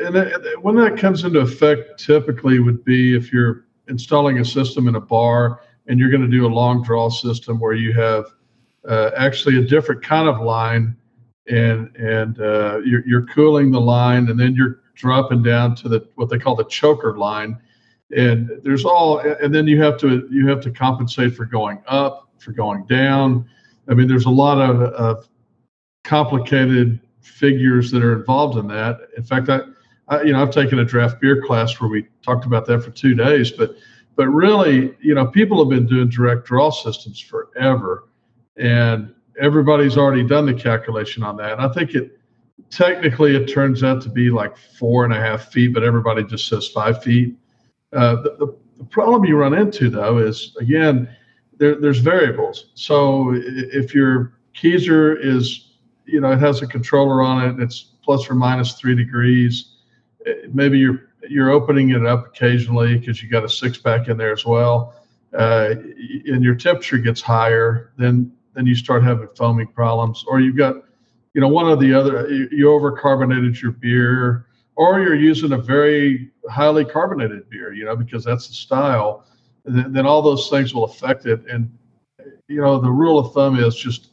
[0.00, 4.86] and it, when that comes into effect typically would be if you're installing a system
[4.86, 8.26] in a bar and you're going to do a long draw system where you have
[8.86, 10.96] uh, actually a different kind of line
[11.48, 16.06] and and uh, you're, you're cooling the line and then you're dropping down to the
[16.16, 17.58] what they call the choker line.
[18.16, 22.30] And there's all and then you have to you have to compensate for going up
[22.38, 23.48] for going down.
[23.88, 25.28] I mean there's a lot of, of
[26.04, 29.00] complicated figures that are involved in that.
[29.16, 29.60] In fact I,
[30.08, 32.90] I you know i've taken a draft beer class where we talked about that for
[32.90, 33.76] two days but
[34.16, 38.08] but really you know people have been doing direct draw systems forever.
[38.56, 41.52] And everybody's already done the calculation on that.
[41.52, 42.18] And I think it
[42.70, 46.48] technically it turns out to be like four and a half feet, but everybody just
[46.48, 47.36] says five feet.
[47.92, 51.08] Uh, the, the, the, problem you run into though is again
[51.56, 52.70] there, there's variables.
[52.74, 55.72] So if your keezer is
[56.04, 59.76] you know it has a controller on it, and it's plus or minus three degrees.
[60.26, 64.16] Eh, maybe you're you're opening it up occasionally because you got a six pack in
[64.16, 64.94] there as well.
[65.36, 65.74] Uh,
[66.26, 70.74] and your temperature gets higher, then then you start having foaming problems, or you've got,
[71.32, 75.52] you know, one of the other, you, you over carbonated your beer, or you're using
[75.52, 79.24] a very highly carbonated beer, you know, because that's the style.
[79.64, 81.40] Then, then all those things will affect it.
[81.48, 81.70] And,
[82.48, 84.08] you know, the rule of thumb is just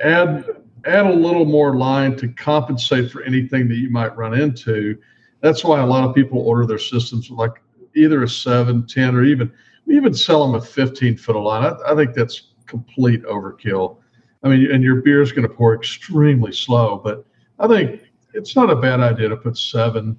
[0.00, 0.44] add
[0.86, 4.98] add a little more line to compensate for anything that you might run into.
[5.42, 7.62] That's why a lot of people order their systems like
[7.94, 9.52] either a 7, 10, or even
[9.86, 11.64] we even sell them a 15 foot line.
[11.64, 13.98] I, I think that's complete overkill.
[14.42, 17.26] I mean, and your beer is going to pour extremely slow, but
[17.58, 18.00] I think
[18.32, 20.16] it's not a bad idea to put seven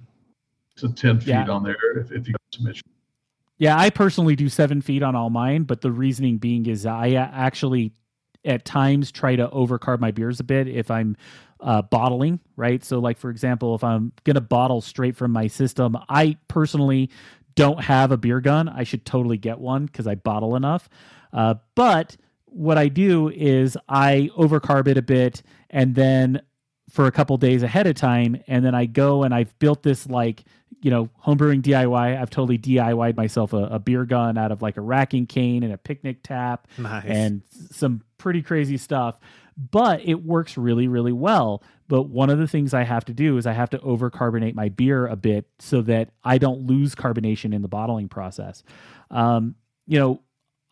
[0.75, 1.47] to 10 feet yeah.
[1.47, 2.83] on there if, if you got some issues.
[3.57, 7.11] Yeah, I personally do seven feet on all mine, but the reasoning being is I
[7.11, 7.93] actually
[8.43, 11.15] at times try to overcarb my beers a bit if I'm
[11.59, 12.83] uh, bottling, right?
[12.83, 17.11] So, like for example, if I'm gonna bottle straight from my system, I personally
[17.53, 18.67] don't have a beer gun.
[18.67, 20.89] I should totally get one because I bottle enough.
[21.31, 22.17] Uh, but
[22.51, 26.41] what I do is I overcarb it a bit and then
[26.89, 30.07] for a couple days ahead of time and then I go and I've built this
[30.07, 30.43] like
[30.81, 34.75] you know homebrewing DIY I've totally DIYed myself a, a, beer gun out of like
[34.75, 37.05] a racking cane and a picnic tap nice.
[37.05, 39.17] and some pretty crazy stuff.
[39.57, 41.63] But it works really really well.
[41.87, 44.69] But one of the things I have to do is I have to overcarbonate my
[44.69, 48.63] beer a bit so that I don't lose carbonation in the bottling process.
[49.09, 49.55] Um,
[49.87, 50.21] you know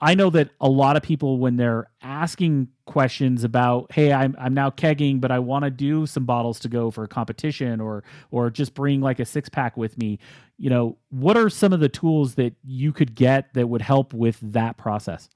[0.01, 4.53] I know that a lot of people, when they're asking questions about, hey, I'm I'm
[4.53, 8.03] now kegging, but I want to do some bottles to go for a competition, or
[8.31, 10.19] or just bring like a six pack with me,
[10.57, 14.13] you know, what are some of the tools that you could get that would help
[14.13, 15.29] with that process?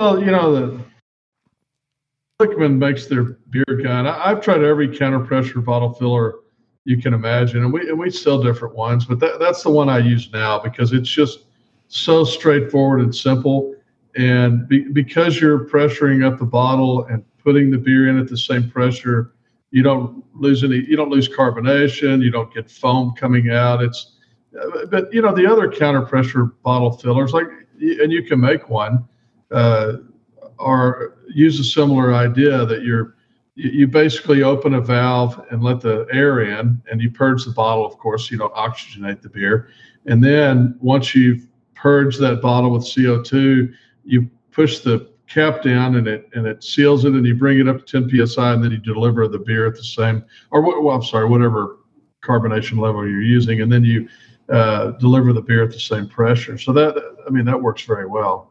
[0.00, 0.84] Well, you know, the
[2.40, 4.06] Blichmann makes their beer gun.
[4.06, 6.36] I, have tried every counter pressure bottle filler
[6.84, 9.88] you can imagine, and we and we sell different ones, but that, that's the one
[9.88, 11.44] I use now because it's just
[11.90, 13.74] so straightforward and simple.
[14.16, 18.38] And be, because you're pressuring up the bottle and putting the beer in at the
[18.38, 19.34] same pressure,
[19.70, 20.76] you don't lose any.
[20.76, 22.22] You don't lose carbonation.
[22.22, 23.82] You don't get foam coming out.
[23.82, 24.16] It's,
[24.90, 27.46] but you know the other counter pressure bottle fillers, like,
[27.80, 29.06] and you can make one,
[29.52, 29.94] uh,
[30.58, 33.14] or use a similar idea that you're
[33.56, 37.84] you basically open a valve and let the air in and you purge the bottle
[37.84, 39.68] of course you don't oxygenate the beer
[40.06, 41.49] and then once you've
[41.80, 43.72] purge that bottle with CO2,
[44.04, 47.68] you push the cap down and it and it seals it and you bring it
[47.68, 50.96] up to 10 psi and then you deliver the beer at the same or well
[50.96, 51.78] I'm sorry whatever
[52.20, 54.08] carbonation level you're using and then you
[54.52, 56.58] uh, deliver the beer at the same pressure.
[56.58, 58.50] So that I mean that works very well.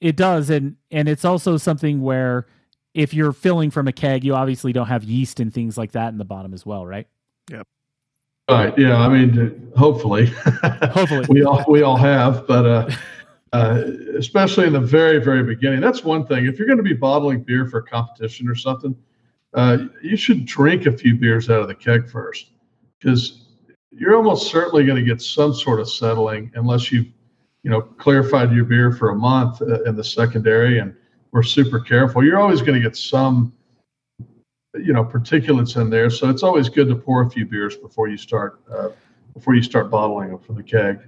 [0.00, 2.46] It does and and it's also something where
[2.94, 6.12] if you're filling from a keg you obviously don't have yeast and things like that
[6.12, 7.08] in the bottom as well right?
[7.50, 7.66] Yep
[8.48, 8.76] Right.
[8.78, 8.98] Yeah.
[8.98, 12.90] I mean, hopefully, hopefully we all we all have, but uh,
[13.54, 13.82] uh,
[14.18, 16.46] especially in the very very beginning, that's one thing.
[16.46, 18.94] If you're going to be bottling beer for a competition or something,
[19.54, 22.50] uh, you should drink a few beers out of the keg first,
[22.98, 23.46] because
[23.90, 27.06] you're almost certainly going to get some sort of settling unless you've
[27.62, 30.94] you know clarified your beer for a month uh, in the secondary and
[31.32, 32.22] we're super careful.
[32.22, 33.52] You're always going to get some
[34.74, 36.10] you know particulates in there.
[36.10, 38.88] So it's always good to pour a few beers before you start uh,
[39.32, 41.00] before you start bottling them for the keg.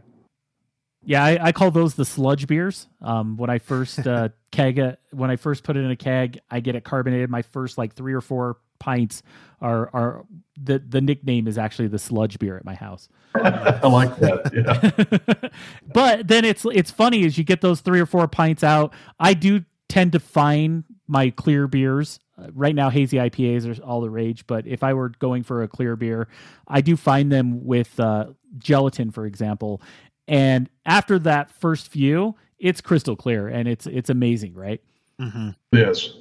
[1.04, 2.88] Yeah, I, I, call those the sludge beers.
[3.00, 4.80] Um, when I first uh, keg,
[5.12, 7.30] when I first put it in a keg, I get it carbonated.
[7.30, 9.22] My first like three or four pints
[9.60, 10.26] are are
[10.60, 13.08] the the nickname is actually the sludge beer at my house.
[13.34, 14.50] I like that.
[14.52, 15.48] Yeah.
[15.92, 18.92] but then it's it's funny as you get those three or four pints out.
[19.20, 22.18] I do tend to find my clear beers.
[22.38, 24.46] Uh, right now, hazy IPAs are all the rage.
[24.46, 26.28] But if I were going for a clear beer,
[26.68, 28.26] I do find them with uh,
[28.58, 29.80] gelatin, for example.
[30.28, 34.80] And after that first few, it's crystal clear and it's it's amazing, right?
[35.20, 35.50] Mm-hmm.
[35.72, 36.14] Yes.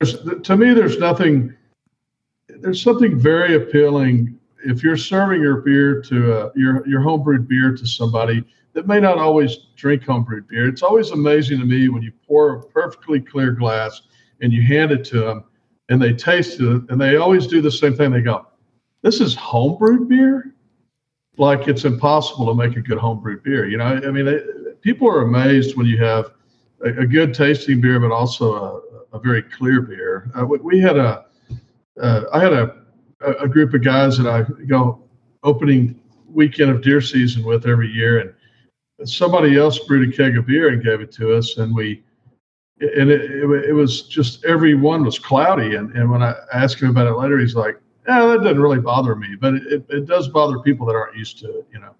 [0.00, 1.54] There's, to me, there's nothing.
[2.48, 7.76] There's something very appealing if you're serving your beer to uh, your your homebrewed beer
[7.76, 10.68] to somebody that may not always drink homebrewed beer.
[10.68, 14.02] It's always amazing to me when you pour a perfectly clear glass
[14.40, 15.44] and you hand it to them
[15.88, 18.10] and they taste it and they always do the same thing.
[18.10, 18.46] They go,
[19.02, 20.54] "This is homebrewed beer."
[21.36, 23.66] Like it's impossible to make a good homebrewed beer.
[23.68, 26.30] You know, I mean, it, people are amazed when you have
[26.84, 28.54] a, a, good tasting beer, but also
[29.12, 30.30] a, a very clear beer.
[30.38, 31.24] Uh, we, we, had a,
[32.00, 32.76] uh, I had a,
[33.40, 35.02] a group of guys that I go
[35.42, 38.34] opening weekend of deer season with every year,
[38.98, 42.04] and somebody else brewed a keg of beer and gave it to us, and we
[42.80, 45.76] and it, it, it, was just every one was cloudy.
[45.76, 48.80] And, and when I asked him about it later, he's like, "Yeah, that doesn't really
[48.80, 51.94] bother me, but it, it does bother people that aren't used to it, you know."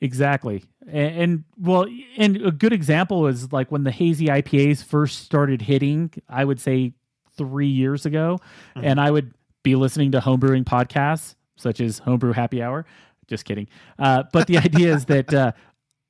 [0.00, 1.86] Exactly, and, and well,
[2.16, 6.12] and a good example is like when the hazy IPAs first started hitting.
[6.28, 6.92] I would say
[7.36, 8.40] three years ago,
[8.76, 8.86] mm-hmm.
[8.86, 12.84] and I would be listening to homebrewing podcasts such as Homebrew Happy Hour
[13.26, 13.68] just kidding.
[13.98, 15.52] Uh, but the idea is that uh,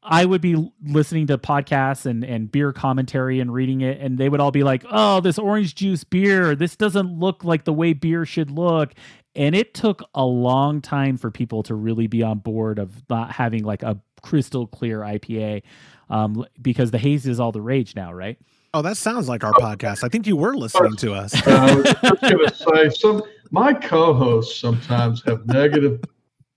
[0.05, 4.28] I would be listening to podcasts and, and beer commentary and reading it, and they
[4.28, 7.94] would all be like, oh, this orange juice beer, this doesn't look like the way
[7.94, 8.92] beer should look.
[9.34, 13.32] And it took a long time for people to really be on board of not
[13.32, 15.62] having like a crystal clear IPA
[16.11, 18.38] um, because the haze is all the rage now, right?
[18.74, 20.05] Oh, that sounds like our podcast.
[20.05, 21.34] I think you were listening to us.
[21.46, 26.02] I was just going to say, some my co-hosts sometimes have negative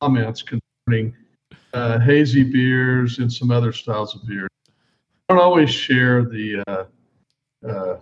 [0.01, 1.15] comments concerning
[1.73, 4.47] uh, hazy beers and some other styles of beer.
[5.29, 6.85] I don't always share the uh,
[7.67, 7.97] uh,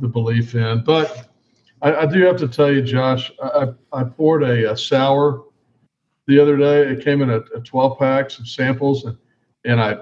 [0.00, 1.28] the belief in, but
[1.82, 5.44] I, I, do have to tell you, Josh, I, I poured a, a sour
[6.26, 6.88] the other day.
[6.88, 9.16] It came in a, a 12 pack, some samples, and,
[9.64, 9.98] and I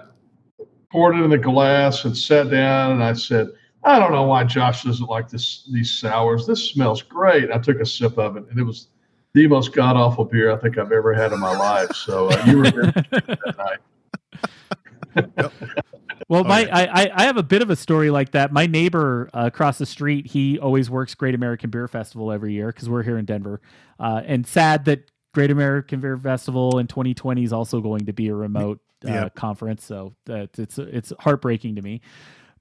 [0.90, 3.48] poured it in the glass and sat down and I said,
[3.82, 6.46] I don't know why Josh doesn't like this these sours.
[6.46, 7.50] This smells great.
[7.50, 8.88] I took a sip of it and it was
[9.32, 11.92] the most god awful beer I think I've ever had in my life.
[11.92, 13.78] So uh, you were that night.
[16.28, 18.52] well, my I, I have a bit of a story like that.
[18.52, 22.68] My neighbor uh, across the street, he always works Great American Beer Festival every year
[22.68, 23.60] because we're here in Denver.
[23.98, 28.28] Uh, and sad that Great American Beer Festival in 2020 is also going to be
[28.28, 29.28] a remote uh, yeah.
[29.30, 29.84] conference.
[29.84, 32.00] So that it's it's heartbreaking to me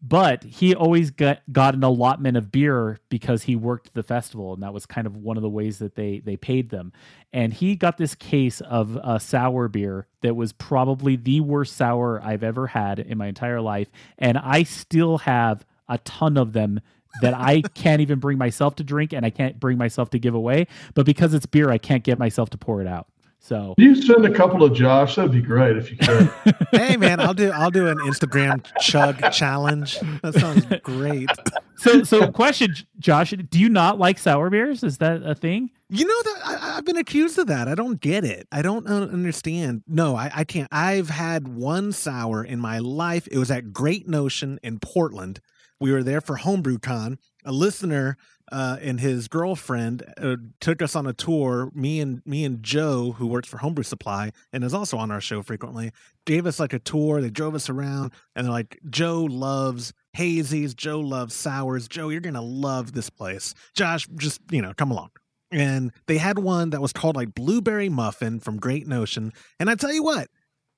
[0.02, 4.64] but he always got got an allotment of beer because he worked the festival and
[4.64, 6.94] that was kind of one of the ways that they they paid them.
[7.34, 12.22] And he got this case of a sour beer that was probably the worst sour
[12.24, 16.80] I've ever had in my entire life and I still have a ton of them
[17.22, 20.34] that I can't even bring myself to drink and I can't bring myself to give
[20.34, 23.08] away but because it's beer I can't get myself to pour it out
[23.40, 25.16] so you send a couple of Josh.
[25.16, 26.32] That'd be great if you could.
[26.72, 30.00] hey man, I'll do I'll do an Instagram chug challenge.
[30.22, 31.30] That sounds great.
[31.78, 34.84] So so question, Josh, do you not like sour beers?
[34.84, 35.70] Is that a thing?
[35.90, 37.68] You know that I, have been accused of that.
[37.68, 38.48] I don't get it.
[38.52, 39.84] I don't understand.
[39.88, 40.68] No, I, I can't.
[40.72, 43.28] I've had one sour in my life.
[43.32, 45.40] It was at Great Notion in Portland.
[45.80, 47.18] We were there for Homebrew Con.
[47.46, 48.18] A listener
[48.52, 51.72] uh, and his girlfriend uh, took us on a tour.
[51.74, 55.22] Me and me and Joe, who works for Homebrew Supply and is also on our
[55.22, 55.92] show frequently,
[56.26, 57.22] gave us like a tour.
[57.22, 60.76] They drove us around, and they're like, "Joe loves hazies.
[60.76, 61.88] Joe loves sours.
[61.88, 63.54] Joe, you're gonna love this place.
[63.76, 65.12] Josh, just you know, come along."
[65.52, 69.76] And they had one that was called like Blueberry Muffin from Great Notion, and I
[69.76, 70.28] tell you what,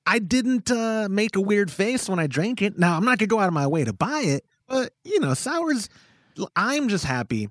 [0.06, 2.78] I didn't uh, make a weird face when I drank it.
[2.78, 5.34] Now I'm not gonna go out of my way to buy it, but you know,
[5.34, 5.88] sours.
[6.56, 7.48] I'm just happy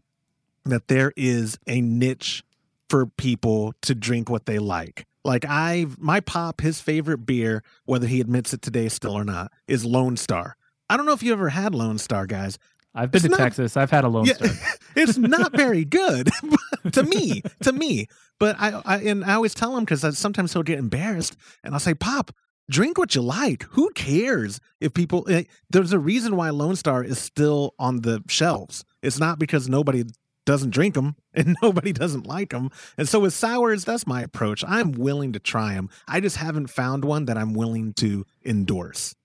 [0.65, 2.43] that there is a niche
[2.89, 5.05] for people to drink what they like.
[5.23, 9.51] Like I, my pop, his favorite beer, whether he admits it today still or not,
[9.67, 10.57] is Lone Star.
[10.89, 12.57] I don't know if you ever had Lone Star, guys.
[12.93, 13.77] I've been it's to not, Texas.
[13.77, 14.49] I've had a Lone yeah, Star.
[14.95, 16.29] it's not very good
[16.91, 17.43] to me.
[17.61, 18.07] To me,
[18.39, 21.79] but I, I and I always tell him because sometimes he'll get embarrassed, and I'll
[21.79, 22.31] say, "Pop,
[22.69, 23.63] drink what you like.
[23.71, 25.25] Who cares if people?
[25.29, 28.83] Eh, there's a reason why Lone Star is still on the shelves.
[29.01, 30.03] It's not because nobody
[30.45, 32.69] doesn't drink them and nobody doesn't like them.
[32.97, 34.63] And so with sours, that's my approach.
[34.67, 35.89] I'm willing to try them.
[36.07, 39.15] I just haven't found one that I'm willing to endorse.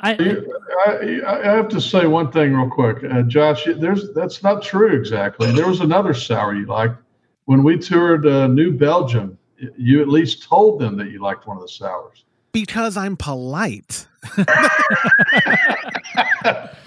[0.00, 0.12] I,
[0.86, 3.64] I, I have to say one thing real quick, uh, Josh.
[3.76, 5.52] There's that's not true exactly.
[5.52, 7.00] There was another sour you liked
[7.44, 9.38] when we toured uh, New Belgium.
[9.78, 14.06] You at least told them that you liked one of the sours because I'm polite.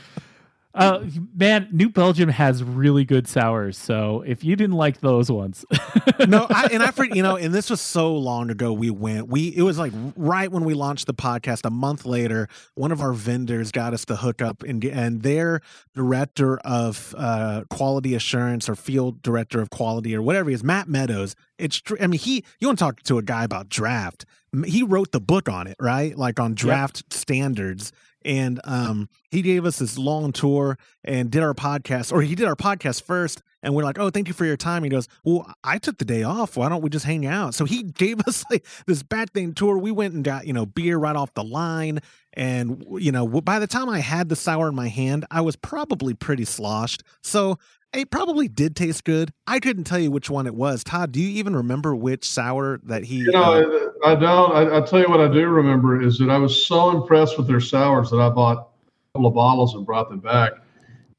[0.78, 1.04] Uh,
[1.36, 3.78] man, New Belgium has really good sours.
[3.78, 5.66] So if you didn't like those ones,
[6.28, 8.72] no, I, and I, for you know, and this was so long ago.
[8.72, 11.66] We went, we it was like right when we launched the podcast.
[11.66, 15.62] A month later, one of our vendors got us to hook up, and and their
[15.96, 20.88] director of uh, quality assurance or field director of quality or whatever he is, Matt
[20.88, 21.36] Meadows.
[21.58, 22.44] It's, I mean, he.
[22.60, 24.26] You want to talk to a guy about draft?
[24.66, 26.16] He wrote the book on it, right?
[26.16, 27.14] Like on draft yep.
[27.14, 27.92] standards
[28.28, 32.46] and um, he gave us this long tour and did our podcast, or he did
[32.46, 35.52] our podcast first, and we're like, "Oh, thank you for your time." He goes, "Well,
[35.64, 36.58] I took the day off.
[36.58, 39.78] Why don't we just hang out?" So he gave us like this bad thing tour.
[39.78, 42.00] We went and got you know beer right off the line,
[42.34, 45.56] and you know by the time I had the sour in my hand, I was
[45.56, 47.04] probably pretty sloshed.
[47.24, 47.58] So
[47.94, 49.32] it probably did taste good.
[49.46, 50.84] I couldn't tell you which one it was.
[50.84, 53.18] Todd, do you even remember which sour that he?
[53.18, 54.52] You know, uh, I, I, don't.
[54.56, 57.48] I, will tell you what I do remember is that I was so impressed with
[57.48, 60.54] their sours that I bought a couple of bottles and brought them back.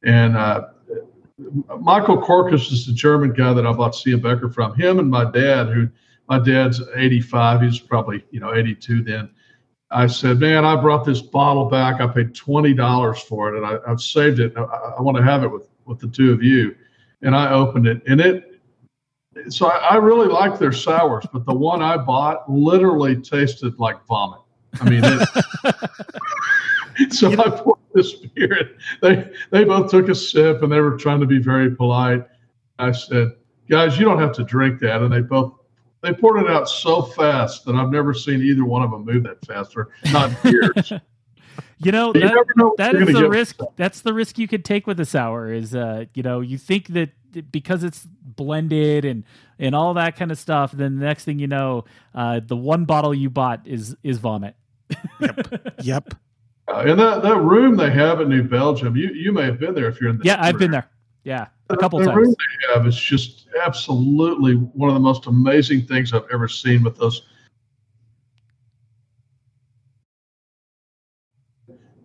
[0.05, 0.69] And uh,
[1.81, 4.75] Michael Korkus is the German guy that I bought Sia Becker from.
[4.77, 5.89] Him and my dad, who
[6.29, 9.31] my dad's 85, he's probably you know 82 then.
[9.91, 12.03] I said, man, I brought this bottle back.
[12.03, 14.53] I paid twenty dollars for it, and I, have saved it.
[14.55, 16.75] I, I want to have it with with the two of you,
[17.23, 18.45] and I opened it, and it.
[19.49, 24.05] So I, I really like their sours, but the one I bought literally tasted like
[24.07, 24.41] vomit.
[24.81, 25.29] I mean, it,
[27.13, 28.77] so I poured this beer.
[29.01, 32.27] They they both took a sip, and they were trying to be very polite.
[32.79, 33.33] I said,
[33.69, 35.55] "Guys, you don't have to drink that," and they both
[36.03, 39.25] they poured it out so fast that I've never seen either one of them move
[39.25, 39.89] that faster.
[40.13, 40.93] not years.
[41.79, 43.61] You know, that, you know that is the risk.
[43.77, 45.53] That's the risk you could take with a sour.
[45.53, 47.11] Is uh, you know, you think that
[47.51, 49.25] because it's blended and
[49.59, 51.85] and all that kind of stuff, then the next thing you know,
[52.15, 54.55] uh, the one bottle you bought is is vomit.
[55.21, 55.65] yep.
[55.83, 56.15] Yep.
[56.69, 59.75] Uh, and that, that room they have in New Belgium, you you may have been
[59.75, 60.25] there if you're in the.
[60.27, 60.87] Yeah, I've been there.
[61.25, 62.15] Yeah, a couple the times.
[62.15, 66.47] The room they have is just absolutely one of the most amazing things I've ever
[66.47, 67.23] seen with those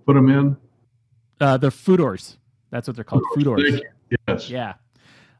[0.06, 0.58] put them in?
[1.40, 2.38] Uh, the Foeders.
[2.70, 3.24] That's what they're called.
[3.36, 3.82] Foeders.
[4.28, 4.50] Yes.
[4.50, 4.74] Yeah.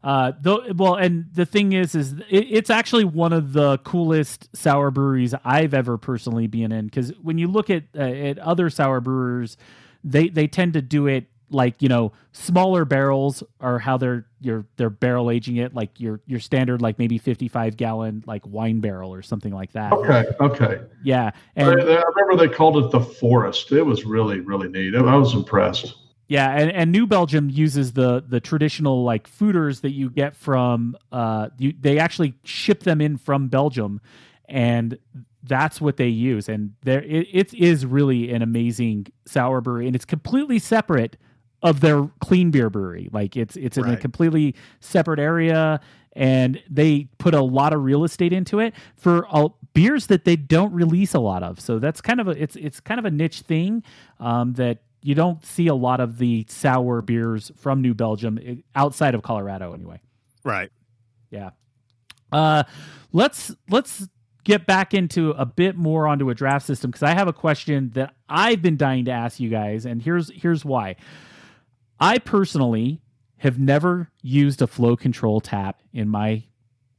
[0.04, 4.54] Uh, though, well, and the thing is, is it, it's actually one of the coolest
[4.54, 6.86] sour breweries I've ever personally been in.
[6.86, 9.56] Because when you look at uh, at other sour brewers,
[10.04, 14.66] they they tend to do it like you know smaller barrels are how they're you're
[14.78, 19.14] they're barrel aging it like your your standard like maybe 55 gallon like wine barrel
[19.14, 19.94] or something like that.
[19.94, 20.82] Okay okay.
[21.04, 23.72] Yeah and I, I remember they called it the forest.
[23.72, 24.96] It was really really neat.
[24.96, 25.96] I was impressed.
[26.28, 30.98] Yeah and, and new belgium uses the the traditional like foeders that you get from
[31.12, 34.02] uh you they actually ship them in from belgium
[34.50, 34.98] and
[35.44, 39.96] that's what they use and there it, it is really an amazing sour brewery and
[39.96, 41.18] it's completely separate
[41.64, 43.10] of their clean beer brewery.
[43.12, 43.98] Like it's it's in right.
[43.98, 45.80] a completely separate area
[46.16, 50.36] and they put a lot of real estate into it for all beers that they
[50.36, 51.60] don't release a lot of.
[51.60, 53.84] So that's kind of a it's it's kind of a niche thing
[54.20, 58.56] um, that you don't see a lot of the sour beers from New Belgium eh,
[58.76, 60.02] outside of Colorado anyway.
[60.44, 60.72] Right.
[61.30, 61.52] Yeah.
[62.32, 62.64] Uh
[63.12, 64.08] let's let's
[64.44, 67.92] get back into a bit more onto a draft system because I have a question
[67.94, 70.96] that I've been dying to ask you guys and here's here's why.
[72.00, 73.02] I personally
[73.38, 76.44] have never used a flow control tap in my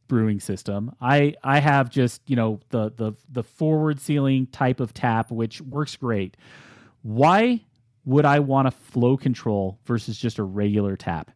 [0.08, 0.94] brewing system.
[1.00, 5.60] I I have just, you know, the the the forward sealing type of tap which
[5.60, 6.36] works great.
[7.02, 7.62] Why
[8.04, 11.30] would I want a flow control versus just a regular tap?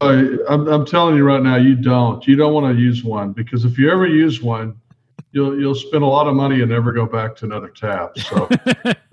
[0.00, 2.26] I'm, I'm telling you right now, you don't.
[2.26, 4.80] You don't want to use one because if you ever use one,
[5.32, 8.16] you'll you'll spend a lot of money and never go back to another tap.
[8.18, 8.48] So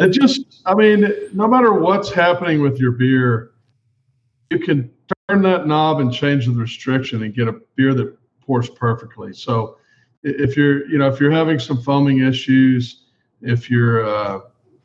[0.00, 3.52] it just, I mean, no matter what's happening with your beer,
[4.50, 4.90] you can
[5.28, 9.32] turn that knob and change the restriction and get a beer that pours perfectly.
[9.32, 9.78] So
[10.22, 13.02] if you're, you know, if you're having some foaming issues,
[13.42, 14.40] if you're, uh,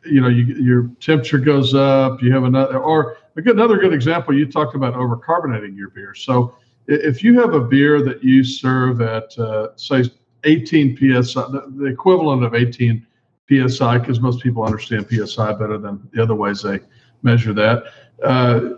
[0.06, 4.46] you know, you, your temperature goes up, you have another, or another good example, you
[4.46, 6.14] talked about overcarbonating your beer.
[6.14, 6.56] So
[6.88, 10.04] if you have a beer that you serve at uh, say
[10.44, 11.42] 18 psi,
[11.76, 13.06] the equivalent of 18
[13.50, 16.80] psi, because most people understand psi better than the other ways they
[17.24, 17.84] measure that.
[18.24, 18.76] Uh,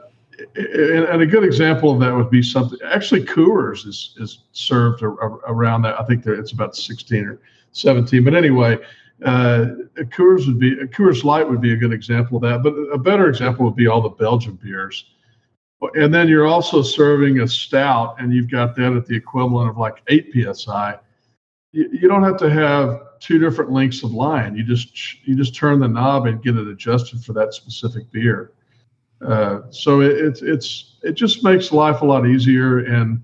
[0.55, 2.79] and, a good example of that would be something.
[2.85, 5.99] Actually, Coors is is served around that.
[5.99, 7.39] I think it's about 16 or
[7.73, 8.23] 17.
[8.23, 8.77] But anyway,
[9.23, 9.65] uh,
[10.09, 12.63] Coors would be Coors Light would be a good example of that.
[12.63, 15.05] But a better example would be all the Belgian beers.
[15.95, 19.77] And then you're also serving a stout, and you've got that at the equivalent of
[19.77, 20.99] like eight psi.
[21.71, 24.55] You, you don't have to have two different lengths of line.
[24.55, 28.51] You just you just turn the knob and get it adjusted for that specific beer.
[29.25, 33.23] Uh, so it, it's it's it just makes life a lot easier, and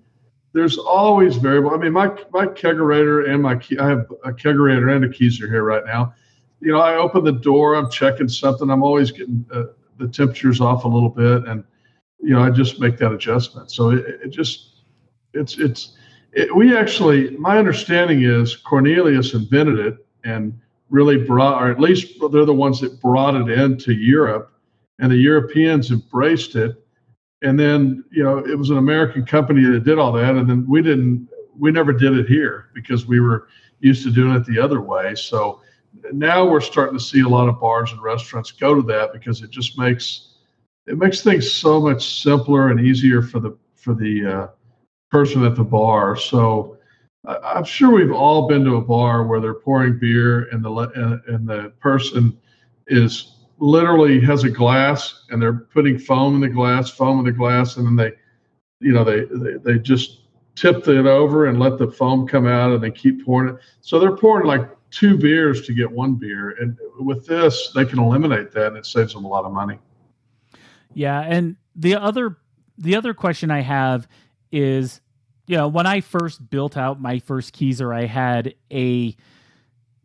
[0.54, 1.72] there's always variable.
[1.72, 5.64] I mean, my my kegerator and my I have a kegerator and a keezer here
[5.64, 6.14] right now.
[6.60, 8.70] You know, I open the door, I'm checking something.
[8.72, 9.66] I'm always getting uh,
[9.98, 11.64] the temperatures off a little bit, and
[12.20, 13.72] you know, I just make that adjustment.
[13.72, 14.84] So it, it just
[15.34, 15.98] it's it's
[16.34, 20.60] it, we actually my understanding is Cornelius invented it and
[20.90, 24.54] really brought, or at least they're the ones that brought it into Europe
[25.00, 26.84] and the Europeans embraced it.
[27.42, 30.36] And then, you know, it was an American company that did all that.
[30.36, 33.48] And then we didn't, we never did it here because we were
[33.80, 35.14] used to doing it the other way.
[35.14, 35.62] So
[36.12, 39.42] now we're starting to see a lot of bars and restaurants go to that because
[39.42, 40.27] it just makes,
[40.88, 44.48] it makes things so much simpler and easier for the, for the uh,
[45.12, 46.16] person at the bar.
[46.16, 46.78] So
[47.28, 50.72] I'm sure we've all been to a bar where they're pouring beer and the,
[51.28, 52.38] and, the person
[52.88, 57.32] is literally has a glass and they're putting foam in the glass, foam in the
[57.32, 58.14] glass, and then they,
[58.80, 60.22] you know, they they, they just
[60.56, 63.62] tip it over and let the foam come out and they keep pouring it.
[63.82, 66.52] So they're pouring like two beers to get one beer.
[66.62, 69.80] And with this, they can eliminate that and it saves them a lot of money.
[70.94, 71.20] Yeah.
[71.22, 72.38] And the other
[72.78, 74.08] the other question I have
[74.52, 75.02] is,
[75.48, 79.16] you know, when I first built out my first keezer, I had a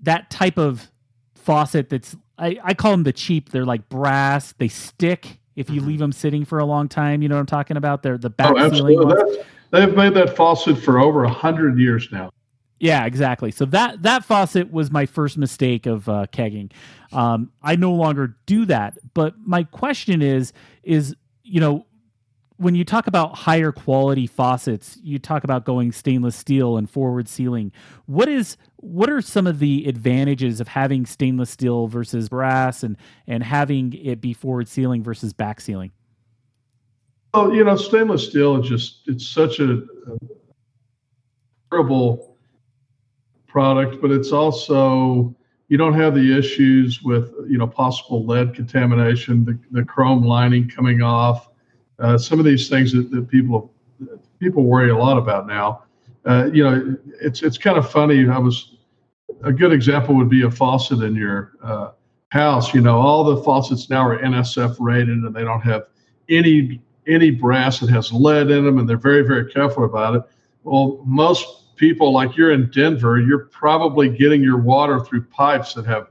[0.01, 0.91] that type of
[1.35, 3.51] faucet that's I, I call them the cheap.
[3.51, 4.53] They're like brass.
[4.59, 5.89] They stick if you mm-hmm.
[5.89, 7.23] leave them sitting for a long time.
[7.23, 8.03] You know what I'm talking about?
[8.03, 9.43] They're the back oh, absolutely.
[9.71, 12.31] they've made that faucet for over a hundred years now.
[12.83, 13.53] Yeah, exactly.
[13.53, 16.73] So that that faucet was my first mistake of uh, kegging.
[17.13, 18.99] Um, I no longer do that.
[19.15, 20.53] But my question is,
[20.83, 21.15] is
[21.45, 21.87] you know,
[22.57, 27.29] when you talk about higher quality faucets, you talk about going stainless steel and forward
[27.29, 27.71] sealing.
[28.07, 32.97] What is what are some of the advantages of having stainless steel versus brass and
[33.29, 35.93] and having it be forward sealing versus back sealing?
[37.33, 40.19] Well, you know, stainless steel is just it's such a, a
[41.71, 42.32] durable
[43.53, 45.35] product, but it's also
[45.69, 50.69] you don't have the issues with you know possible lead contamination, the, the chrome lining
[50.69, 51.51] coming off
[52.03, 53.73] uh, some of these things that, that people
[54.41, 55.85] people worry a lot about now.
[56.25, 58.29] Uh, you know, it's it's kind of funny.
[58.29, 58.77] I was
[59.45, 61.91] a good example would be a faucet in your uh,
[62.31, 62.75] house.
[62.75, 65.87] You know, all the faucets now are NSF rated, and they don't have
[66.29, 70.23] any any brass that has lead in them, and they're very very careful about it.
[70.65, 75.87] Well, most people, like you're in Denver, you're probably getting your water through pipes that
[75.87, 76.09] have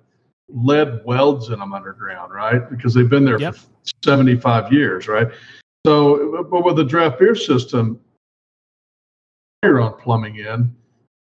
[0.50, 2.70] lead welds in them underground, right?
[2.70, 3.56] Because they've been there yep.
[3.56, 3.68] for
[4.04, 5.28] 75 years, right?
[5.86, 8.00] So, but with the draft beer system,
[9.64, 10.76] you're on plumbing in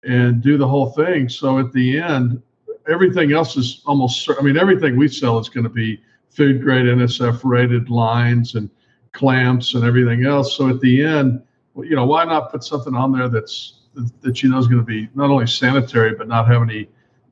[0.04, 1.30] and do the whole thing.
[1.30, 2.42] So at the end,
[2.88, 6.86] everything else is almost, I mean, everything we sell is going to be food grade
[6.86, 8.70] NSF rated lines and
[9.14, 10.56] clamps and everything else.
[10.56, 11.42] So at the end,
[11.76, 13.79] you know, why not put something on there that's,
[14.22, 16.90] that you know is going to be not only sanitary, but not have any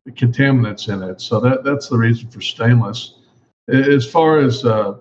[0.10, 1.22] contaminants in it.
[1.22, 3.20] So that, that's the reason for stainless.
[3.68, 4.96] As far as, uh,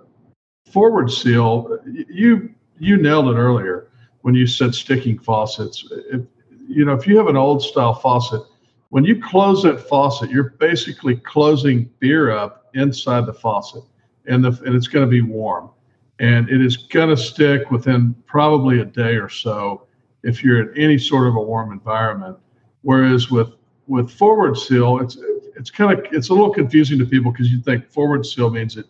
[0.70, 1.78] forward seal,
[2.08, 3.88] you you nailed it earlier
[4.22, 5.88] when you said sticking faucets.
[6.12, 6.22] If,
[6.68, 8.42] you know, if you have an old style faucet,
[8.90, 13.84] when you close that faucet, you're basically closing beer up inside the faucet,
[14.26, 15.70] and the and it's going to be warm,
[16.18, 19.85] and it is going to stick within probably a day or so
[20.26, 22.36] if you're in any sort of a warm environment.
[22.82, 23.52] Whereas with
[23.86, 25.16] with forward seal, it's
[25.56, 28.76] it's kind of it's a little confusing to people because you think forward seal means
[28.76, 28.86] it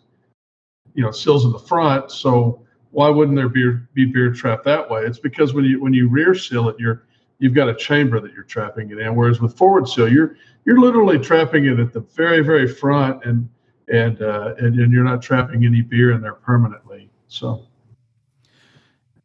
[0.93, 2.11] you know seals in the front.
[2.11, 5.03] So why wouldn't there be be beer trapped that way?
[5.03, 7.03] It's because when you when you rear seal it, you're
[7.39, 9.15] you've got a chamber that you're trapping it in.
[9.15, 10.35] Whereas with forward seal, you're
[10.65, 13.47] you're literally trapping it at the very very front, and
[13.87, 17.09] and uh, and, and you're not trapping any beer in there permanently.
[17.27, 17.66] So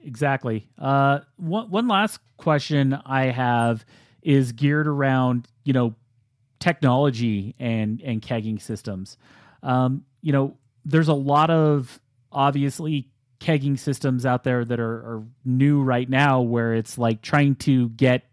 [0.04, 0.68] exactly.
[0.78, 3.84] Uh, one one last question I have
[4.22, 5.94] is geared around you know
[6.60, 9.16] technology and and kegging systems.
[9.62, 12.00] Um, you know, there's a lot of
[12.30, 13.08] obviously
[13.40, 17.88] kegging systems out there that are, are new right now where it's like trying to
[17.90, 18.24] get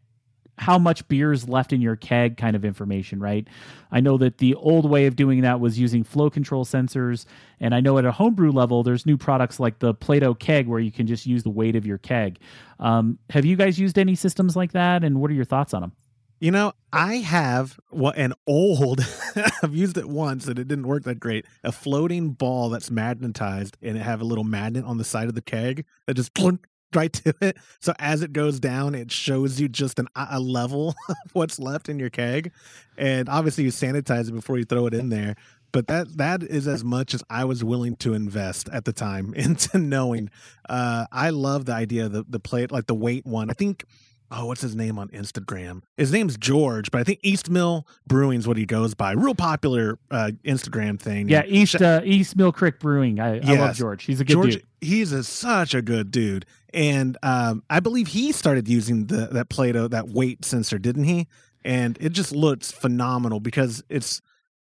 [0.59, 3.47] how much beer is left in your keg kind of information, right?
[3.91, 7.25] I know that the old way of doing that was using flow control sensors.
[7.61, 10.81] And I know at a homebrew level, there's new products like the Plaato keg where
[10.81, 12.39] you can just use the weight of your keg.
[12.77, 15.03] Um, have you guys used any systems like that?
[15.03, 15.93] And what are your thoughts on them?
[16.41, 19.01] You know, I have an old
[19.63, 21.45] I've used it once and it didn't work that great.
[21.63, 25.35] A floating ball that's magnetized and it have a little magnet on the side of
[25.35, 27.57] the keg that just plunk right to it.
[27.79, 31.89] So as it goes down, it shows you just an, a level of what's left
[31.89, 32.51] in your keg.
[32.97, 35.35] And obviously you sanitize it before you throw it in there.
[35.71, 39.33] But that that is as much as I was willing to invest at the time
[39.35, 40.29] into knowing.
[40.67, 43.49] Uh, I love the idea of the the plate like the weight one.
[43.49, 43.85] I think
[44.31, 45.81] oh, what's his name on Instagram?
[45.97, 49.11] His name's George, but I think East Mill Brewing's what he goes by.
[49.13, 51.29] Real popular uh, Instagram thing.
[51.29, 53.19] Yeah, East uh, East Mill Creek Brewing.
[53.19, 53.47] I, yes.
[53.47, 54.05] I love George.
[54.05, 54.65] He's a good George, dude.
[54.81, 59.49] He's a, such a good dude, and um, I believe he started using the that
[59.49, 61.27] Plaato that weight sensor, didn't he?
[61.63, 64.21] And it just looks phenomenal because it's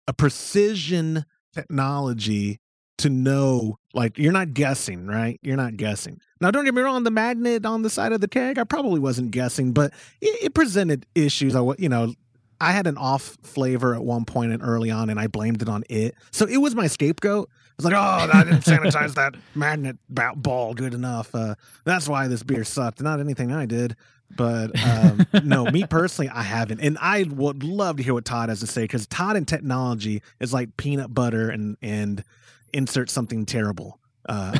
[0.08, 2.60] a precision technology
[2.98, 5.38] to know like you're not guessing right?
[5.42, 6.20] You're not guessing.
[6.40, 9.00] Now don't get me wrong the magnet on the side of the keg i probably
[9.00, 11.54] wasn't guessing but it, it presented issues.
[11.54, 12.14] I you know
[12.60, 15.68] i had an off flavor at one point and early on and i blamed it
[15.68, 16.14] on it.
[16.30, 17.50] So it was my scapegoat
[17.84, 21.34] I was like, oh, I didn't sanitize that magnet ball good enough.
[21.34, 21.54] Uh,
[21.84, 23.00] that's why this beer sucked.
[23.00, 23.96] Not anything I did.
[24.36, 26.80] But um, no, me personally, I haven't.
[26.80, 30.22] And I would love to hear what Todd has to say because Todd and technology
[30.40, 32.24] is like peanut butter and, and
[32.72, 33.98] insert something terrible.
[34.28, 34.52] Uh,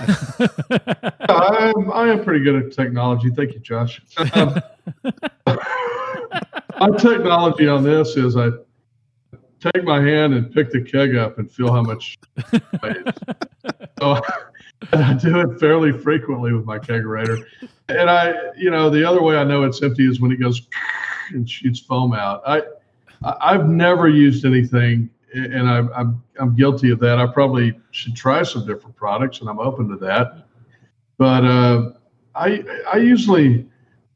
[1.29, 3.31] I, am, I am pretty good at technology.
[3.31, 4.03] Thank you, Josh.
[4.35, 4.61] Um,
[5.47, 8.51] my technology on this is I
[9.63, 12.19] take my hand and pick the keg up and feel how much
[12.83, 13.05] weighs.
[13.99, 14.21] so
[14.93, 17.45] I do it fairly frequently with my kegerator.
[17.89, 20.67] And I, you know, the other way I know it's empty is when it goes
[21.31, 22.43] and shoots foam out.
[22.47, 22.63] I,
[23.23, 27.19] I've never used anything and I, I'm I'm guilty of that.
[27.19, 30.47] I probably should try some different products, and I'm open to that.
[31.19, 31.93] But uh,
[32.35, 33.67] I I usually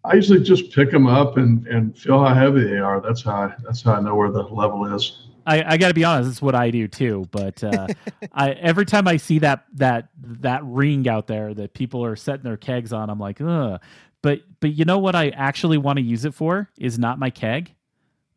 [0.05, 3.01] I usually just pick them up and and feel how heavy they are.
[3.01, 5.26] That's how I, that's how I know where the level is.
[5.47, 7.27] I, I got to be honest, it's what I do too.
[7.31, 7.87] But uh,
[8.33, 12.45] I every time I see that that that ring out there that people are setting
[12.45, 13.81] their kegs on, I'm like, ugh.
[14.23, 17.31] But but you know what I actually want to use it for is not my
[17.31, 17.73] keg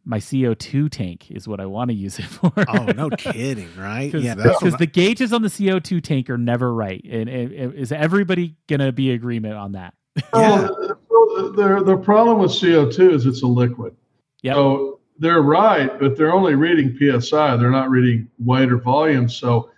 [0.09, 2.51] my CO2 tank is what I want to use it for.
[2.67, 4.11] oh, no kidding, right?
[4.11, 7.73] Cause, yeah, because the gauges on the CO2 tank are never right, and, and, and
[7.75, 9.93] is everybody gonna be agreement on that?
[10.33, 10.67] yeah.
[11.09, 13.95] Well, the the problem with CO2 is it's a liquid.
[14.41, 14.55] Yeah.
[14.55, 17.55] So they're right, but they're only reading psi.
[17.57, 19.29] They're not reading weight or volume.
[19.29, 19.69] So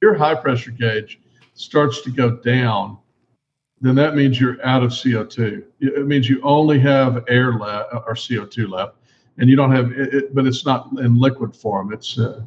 [0.00, 1.20] your high pressure gauge
[1.54, 2.98] starts to go down
[3.82, 5.64] then that means you're out of CO2.
[5.80, 8.94] It means you only have air left or CO2 left,
[9.38, 11.92] and you don't have it, but it's not in liquid form.
[11.92, 12.42] It's uh,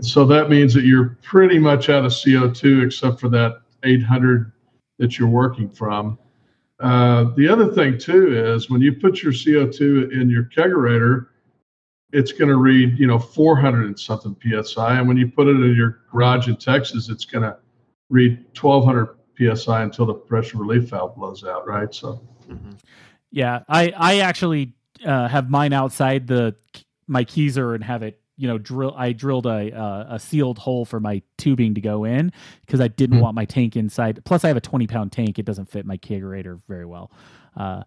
[0.00, 4.52] so that means that you're pretty much out of CO2 except for that 800
[4.98, 6.18] that you're working from.
[6.80, 11.26] Uh, the other thing too is when you put your CO2 in your kegerator,
[12.12, 15.56] it's going to read you know 400 and something psi, and when you put it
[15.56, 17.56] in your garage in Texas, it's going to
[18.08, 21.94] read 1200 psi until the pressure relief valve blows out, right?
[21.94, 22.72] So, mm-hmm.
[23.30, 24.74] yeah, I I actually
[25.04, 26.56] uh, have mine outside the
[27.06, 30.84] my Keezer and have it you know drill i drilled a uh, a sealed hole
[30.84, 32.32] for my tubing to go in
[32.64, 33.24] because i didn't mm-hmm.
[33.24, 34.24] want my tank inside.
[34.24, 35.38] Plus i have a 20 pound tank.
[35.38, 37.10] It doesn't fit my kegerator very well.
[37.56, 37.82] Uh,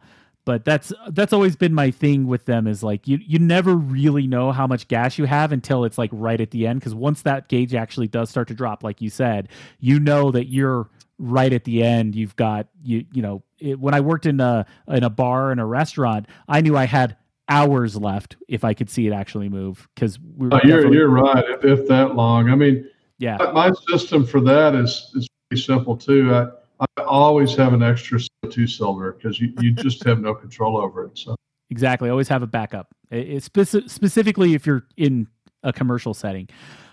[0.45, 4.27] but that's that's always been my thing with them is like you you never really
[4.27, 7.21] know how much gas you have until it's like right at the end because once
[7.21, 9.47] that gauge actually does start to drop like you said
[9.79, 12.15] you know that you're right at the end.
[12.15, 15.61] You've got you you know it, when i worked in a in a bar and
[15.61, 17.15] a restaurant i knew i had
[17.49, 21.43] hours left if i could see it actually move because we oh, you're, you're right
[21.49, 22.87] if, if, that long i mean
[23.17, 26.47] yeah my system for that is is pretty simple too i
[26.79, 31.05] i always have an extra co2 cylinder because you, you just have no control over
[31.05, 31.35] it so
[31.69, 35.27] exactly always have a backup it, it speci- specifically if you're in
[35.63, 36.47] a commercial setting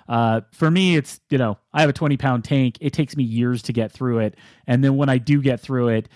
[0.09, 2.79] uh, for me, it's you know I have a 20 pound tank.
[2.81, 4.37] It takes me years to get through it,
[4.67, 6.09] and then when I do get through it,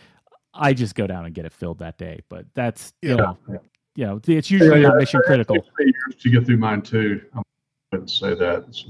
[0.52, 2.20] I just go down and get it filled that day.
[2.28, 3.58] But that's you know, yeah.
[3.96, 5.56] You know, it's usually yeah, not mission critical.
[5.78, 7.20] years to get through mine too.
[7.34, 7.42] I
[7.92, 8.64] wouldn't say that.
[8.68, 8.86] It's,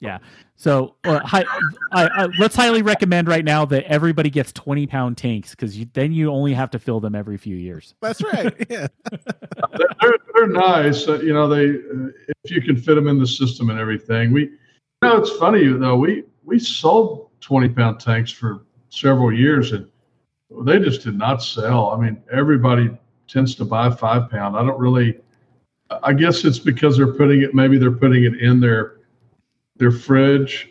[0.00, 0.18] yeah.
[0.56, 1.44] So uh, hi,
[1.92, 6.12] I, I, let's highly recommend right now that everybody gets 20 pound tanks because then
[6.12, 7.94] you only have to fill them every few years.
[8.00, 8.54] That's right.
[8.70, 8.88] Yeah.
[10.00, 11.06] they're, they're nice.
[11.08, 12.10] Uh, you know, they uh,
[12.44, 14.32] if you can fit them in the system and everything.
[14.32, 14.58] We, you
[15.02, 15.96] know, it's funny though.
[15.96, 19.88] We we sold 20 pound tanks for several years and
[20.64, 21.90] they just did not sell.
[21.90, 22.90] I mean, everybody
[23.28, 24.56] tends to buy five pound.
[24.56, 25.18] I don't really.
[26.02, 27.54] I guess it's because they're putting it.
[27.54, 28.98] Maybe they're putting it in their
[29.76, 30.70] their fridge,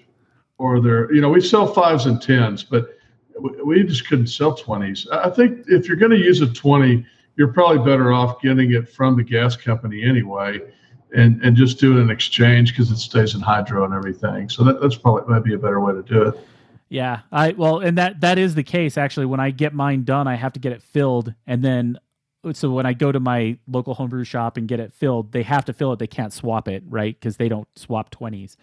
[0.57, 1.11] or their.
[1.13, 2.97] You know, we sell fives and tens, but
[3.63, 5.07] we just couldn't sell twenties.
[5.11, 7.05] I think if you're going to use a twenty,
[7.35, 10.59] you're probably better off getting it from the gas company anyway,
[11.15, 14.49] and and just doing an exchange because it stays in hydro and everything.
[14.49, 16.39] So that, that's probably maybe a better way to do it.
[16.89, 19.25] Yeah, I well, and that that is the case actually.
[19.25, 21.99] When I get mine done, I have to get it filled, and then
[22.53, 25.65] so when I go to my local homebrew shop and get it filled, they have
[25.65, 25.99] to fill it.
[25.99, 27.19] They can't swap it, right?
[27.19, 28.57] Because they don't swap twenties.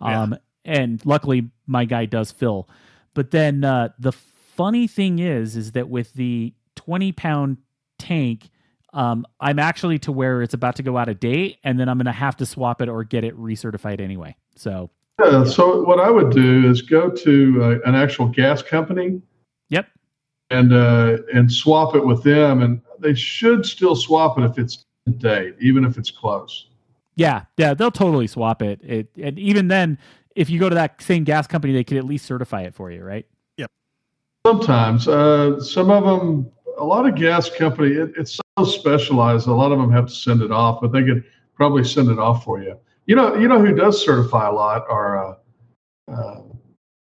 [0.00, 0.22] Yeah.
[0.22, 2.68] Um, and luckily, my guy does fill.
[3.14, 7.58] But then uh, the funny thing is, is that with the twenty pound
[7.98, 8.50] tank,
[8.92, 11.98] um, I'm actually to where it's about to go out of date, and then I'm
[11.98, 14.36] going to have to swap it or get it recertified anyway.
[14.56, 19.20] So yeah, so what I would do is go to uh, an actual gas company.
[19.68, 19.86] Yep.
[20.50, 24.84] And uh, and swap it with them, and they should still swap it if it's
[25.18, 26.68] date, even if it's close.
[27.14, 28.80] Yeah, yeah, they'll totally swap it.
[28.82, 29.98] It and even then,
[30.36, 32.90] if you go to that same gas company, they could at least certify it for
[32.90, 33.26] you, right?
[33.56, 33.70] Yep.
[34.46, 39.48] Sometimes, uh, some of them, a lot of gas company, it, it's so specialized.
[39.48, 41.24] A lot of them have to send it off, but they could
[41.54, 42.78] probably send it off for you.
[43.06, 45.34] You know, you know who does certify a lot are uh,
[46.12, 46.42] uh,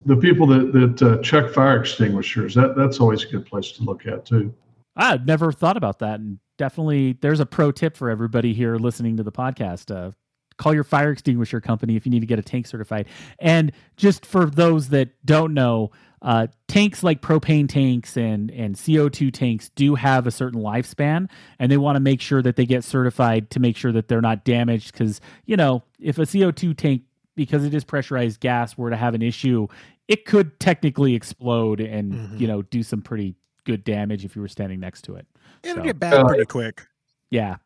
[0.04, 2.54] the people that that uh, check fire extinguishers.
[2.54, 4.54] That that's always a good place to look at too.
[4.98, 9.16] I've never thought about that, and definitely there's a pro tip for everybody here listening
[9.16, 9.94] to the podcast.
[9.94, 10.10] Uh,
[10.58, 13.06] call your fire extinguisher company if you need to get a tank certified.
[13.38, 19.32] And just for those that don't know, uh, tanks like propane tanks and and CO2
[19.32, 21.30] tanks do have a certain lifespan,
[21.60, 24.20] and they want to make sure that they get certified to make sure that they're
[24.20, 24.92] not damaged.
[24.92, 27.02] Because you know, if a CO2 tank,
[27.36, 29.68] because it is pressurized gas, were to have an issue,
[30.08, 32.36] it could technically explode and mm-hmm.
[32.36, 33.36] you know do some pretty
[33.68, 35.26] good damage if you were standing next to it.
[35.62, 36.86] It'll so, get bad pretty quick.
[37.30, 37.56] Yeah.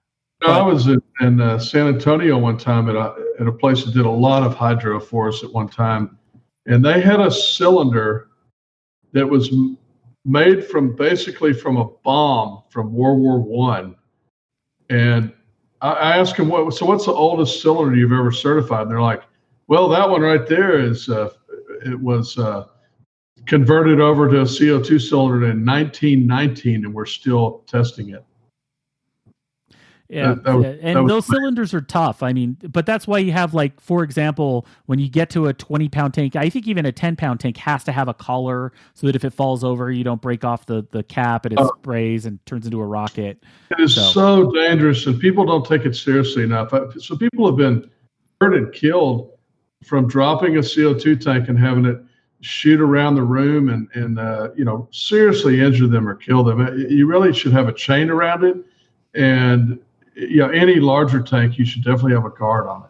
[0.42, 3.84] No, I was in, in uh, San Antonio one time at a, at a place
[3.84, 6.18] that did a lot of hydro for us at one time,
[6.66, 8.28] and they had a cylinder
[9.12, 9.54] that was
[10.24, 13.94] made from basically from a bomb from World War One.
[14.90, 15.32] And
[15.80, 16.74] I asked them, "What?
[16.74, 19.22] So what's the oldest cylinder you've ever certified?" And they're like,
[19.68, 21.30] "Well, that one right there is uh,
[21.86, 22.66] it was uh,
[23.46, 28.24] converted over to a CO2 cylinder in 1919, and we're still testing it."
[30.12, 32.22] Yeah, that, that was, and those cylinders are tough.
[32.22, 35.54] I mean, but that's why you have like, for example, when you get to a
[35.54, 38.74] twenty pound tank, I think even a ten pound tank has to have a collar
[38.92, 41.58] so that if it falls over, you don't break off the the cap and it
[41.58, 41.72] oh.
[41.78, 43.42] sprays and turns into a rocket.
[43.70, 44.02] It is so.
[44.02, 46.74] so dangerous, and people don't take it seriously enough.
[46.98, 47.90] So people have been
[48.38, 49.30] hurt and killed
[49.82, 52.02] from dropping a CO two tank and having it
[52.42, 56.86] shoot around the room and and uh, you know seriously injure them or kill them.
[56.88, 58.56] You really should have a chain around it
[59.14, 59.80] and
[60.14, 62.88] you know, any larger tank, you should definitely have a guard on it.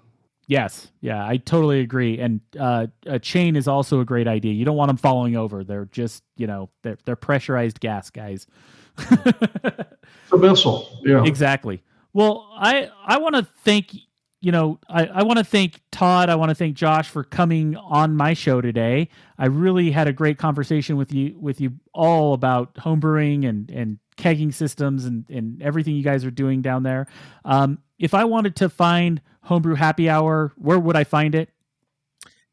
[0.49, 2.19] Yes, yeah, I totally agree.
[2.19, 4.53] And uh, a chain is also a great idea.
[4.53, 5.65] You don't want them falling over.
[5.65, 8.47] They're just, you know, they're they're pressurized gas guys.
[8.99, 11.01] it's a missile.
[11.05, 11.83] Yeah, exactly.
[12.13, 13.95] Well, I I want to thank
[14.43, 16.29] you know I, I want to thank Todd.
[16.29, 19.09] I want to thank Josh for coming on my show today.
[19.39, 23.99] I really had a great conversation with you with you all about homebrewing and and
[24.17, 27.07] kegging systems and, and everything you guys are doing down there.
[27.45, 31.49] Um, if I wanted to find Homebrew Happy Hour, where would I find it?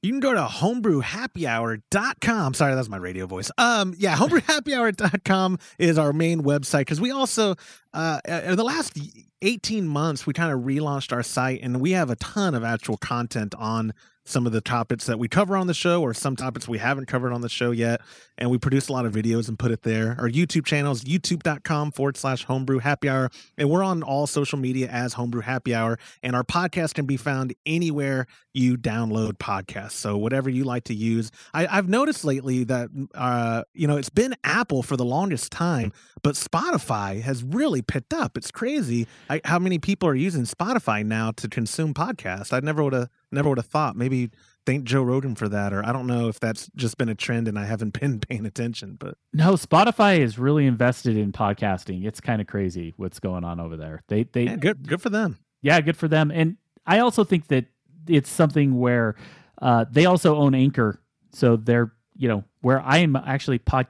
[0.01, 2.53] You can go to homebrewhappyhour.com.
[2.53, 3.51] Sorry, that's my radio voice.
[3.57, 7.55] Um, yeah, homebrewhappyhour.com is our main website because we also,
[7.93, 8.97] uh, in the last
[9.41, 12.97] 18 months, we kind of relaunched our site and we have a ton of actual
[12.97, 13.93] content on
[14.29, 17.07] some of the topics that we cover on the show or some topics we haven't
[17.07, 18.01] covered on the show yet.
[18.37, 20.15] And we produce a lot of videos and put it there.
[20.19, 23.29] Our YouTube channel is youtube.com forward slash homebrew happy hour.
[23.57, 25.99] And we're on all social media as homebrew happy hour.
[26.23, 29.91] And our podcast can be found anywhere you download podcasts.
[29.91, 31.31] So whatever you like to use.
[31.53, 35.91] I, have noticed lately that, uh, you know, it's been Apple for the longest time,
[36.23, 38.37] but Spotify has really picked up.
[38.37, 42.53] It's crazy I, how many people are using Spotify now to consume podcasts.
[42.53, 43.95] I never would have never would have thought.
[43.95, 44.31] Maybe
[44.65, 47.47] thank Joe Rogan for that, or I don't know if that's just been a trend
[47.47, 48.97] and I haven't been paying attention.
[48.99, 52.05] But no, Spotify is really invested in podcasting.
[52.05, 54.01] It's kind of crazy what's going on over there.
[54.07, 55.37] They they yeah, good good for them.
[55.61, 56.31] Yeah, good for them.
[56.31, 57.65] And I also think that
[58.07, 59.15] it's something where
[59.61, 60.99] uh, they also own Anchor,
[61.31, 63.87] so they're you know where I am actually pod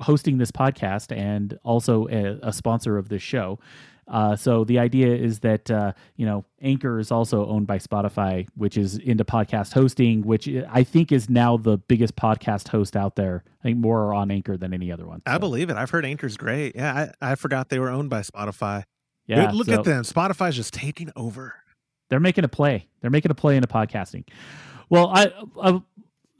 [0.00, 3.58] hosting this podcast and also a, a sponsor of this show.
[4.06, 8.46] Uh, so the idea is that uh, you know Anchor is also owned by Spotify,
[8.56, 13.16] which is into podcast hosting, which I think is now the biggest podcast host out
[13.16, 13.44] there.
[13.60, 15.22] I think more on Anchor than any other one.
[15.26, 15.76] I believe it.
[15.76, 16.76] I've heard Anchor's great.
[16.76, 18.84] Yeah, I, I forgot they were owned by Spotify.
[19.26, 20.04] Yeah, look so at them.
[20.04, 21.54] Spotify's just taking over.
[22.10, 22.88] They're making a play.
[23.00, 24.24] They're making a play into podcasting.
[24.90, 25.32] Well, I,
[25.62, 25.80] I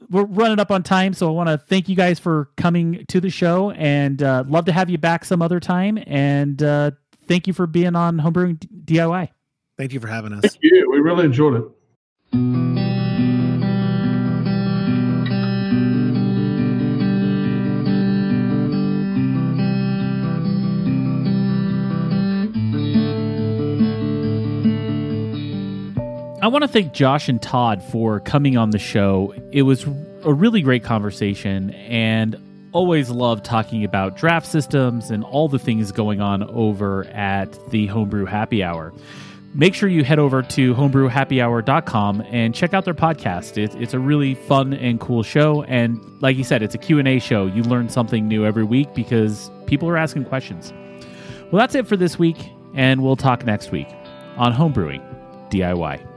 [0.09, 3.19] we're running up on time, so I want to thank you guys for coming to
[3.19, 5.97] the show, and uh, love to have you back some other time.
[6.05, 6.91] And uh,
[7.27, 9.29] thank you for being on Homebrewing DIY.
[9.77, 10.41] Thank you for having us.
[10.41, 10.89] Thank you.
[10.91, 11.63] We really enjoyed it.
[26.41, 29.33] I want to thank Josh and Todd for coming on the show.
[29.51, 29.83] It was
[30.23, 32.35] a really great conversation, and
[32.75, 37.87] always love talking about draft systems and all the things going on over at the
[37.87, 38.93] Homebrew Happy Hour.
[39.53, 43.57] Make sure you head over to homebrewhappyhour.com and check out their podcast.
[43.57, 47.19] It, it's a really fun and cool show, and like you said, it's a Q&A
[47.19, 47.45] show.
[47.45, 50.73] You learn something new every week because people are asking questions.
[51.51, 53.87] Well, that's it for this week, and we'll talk next week
[54.35, 55.01] on Homebrewing
[55.49, 56.14] DIY.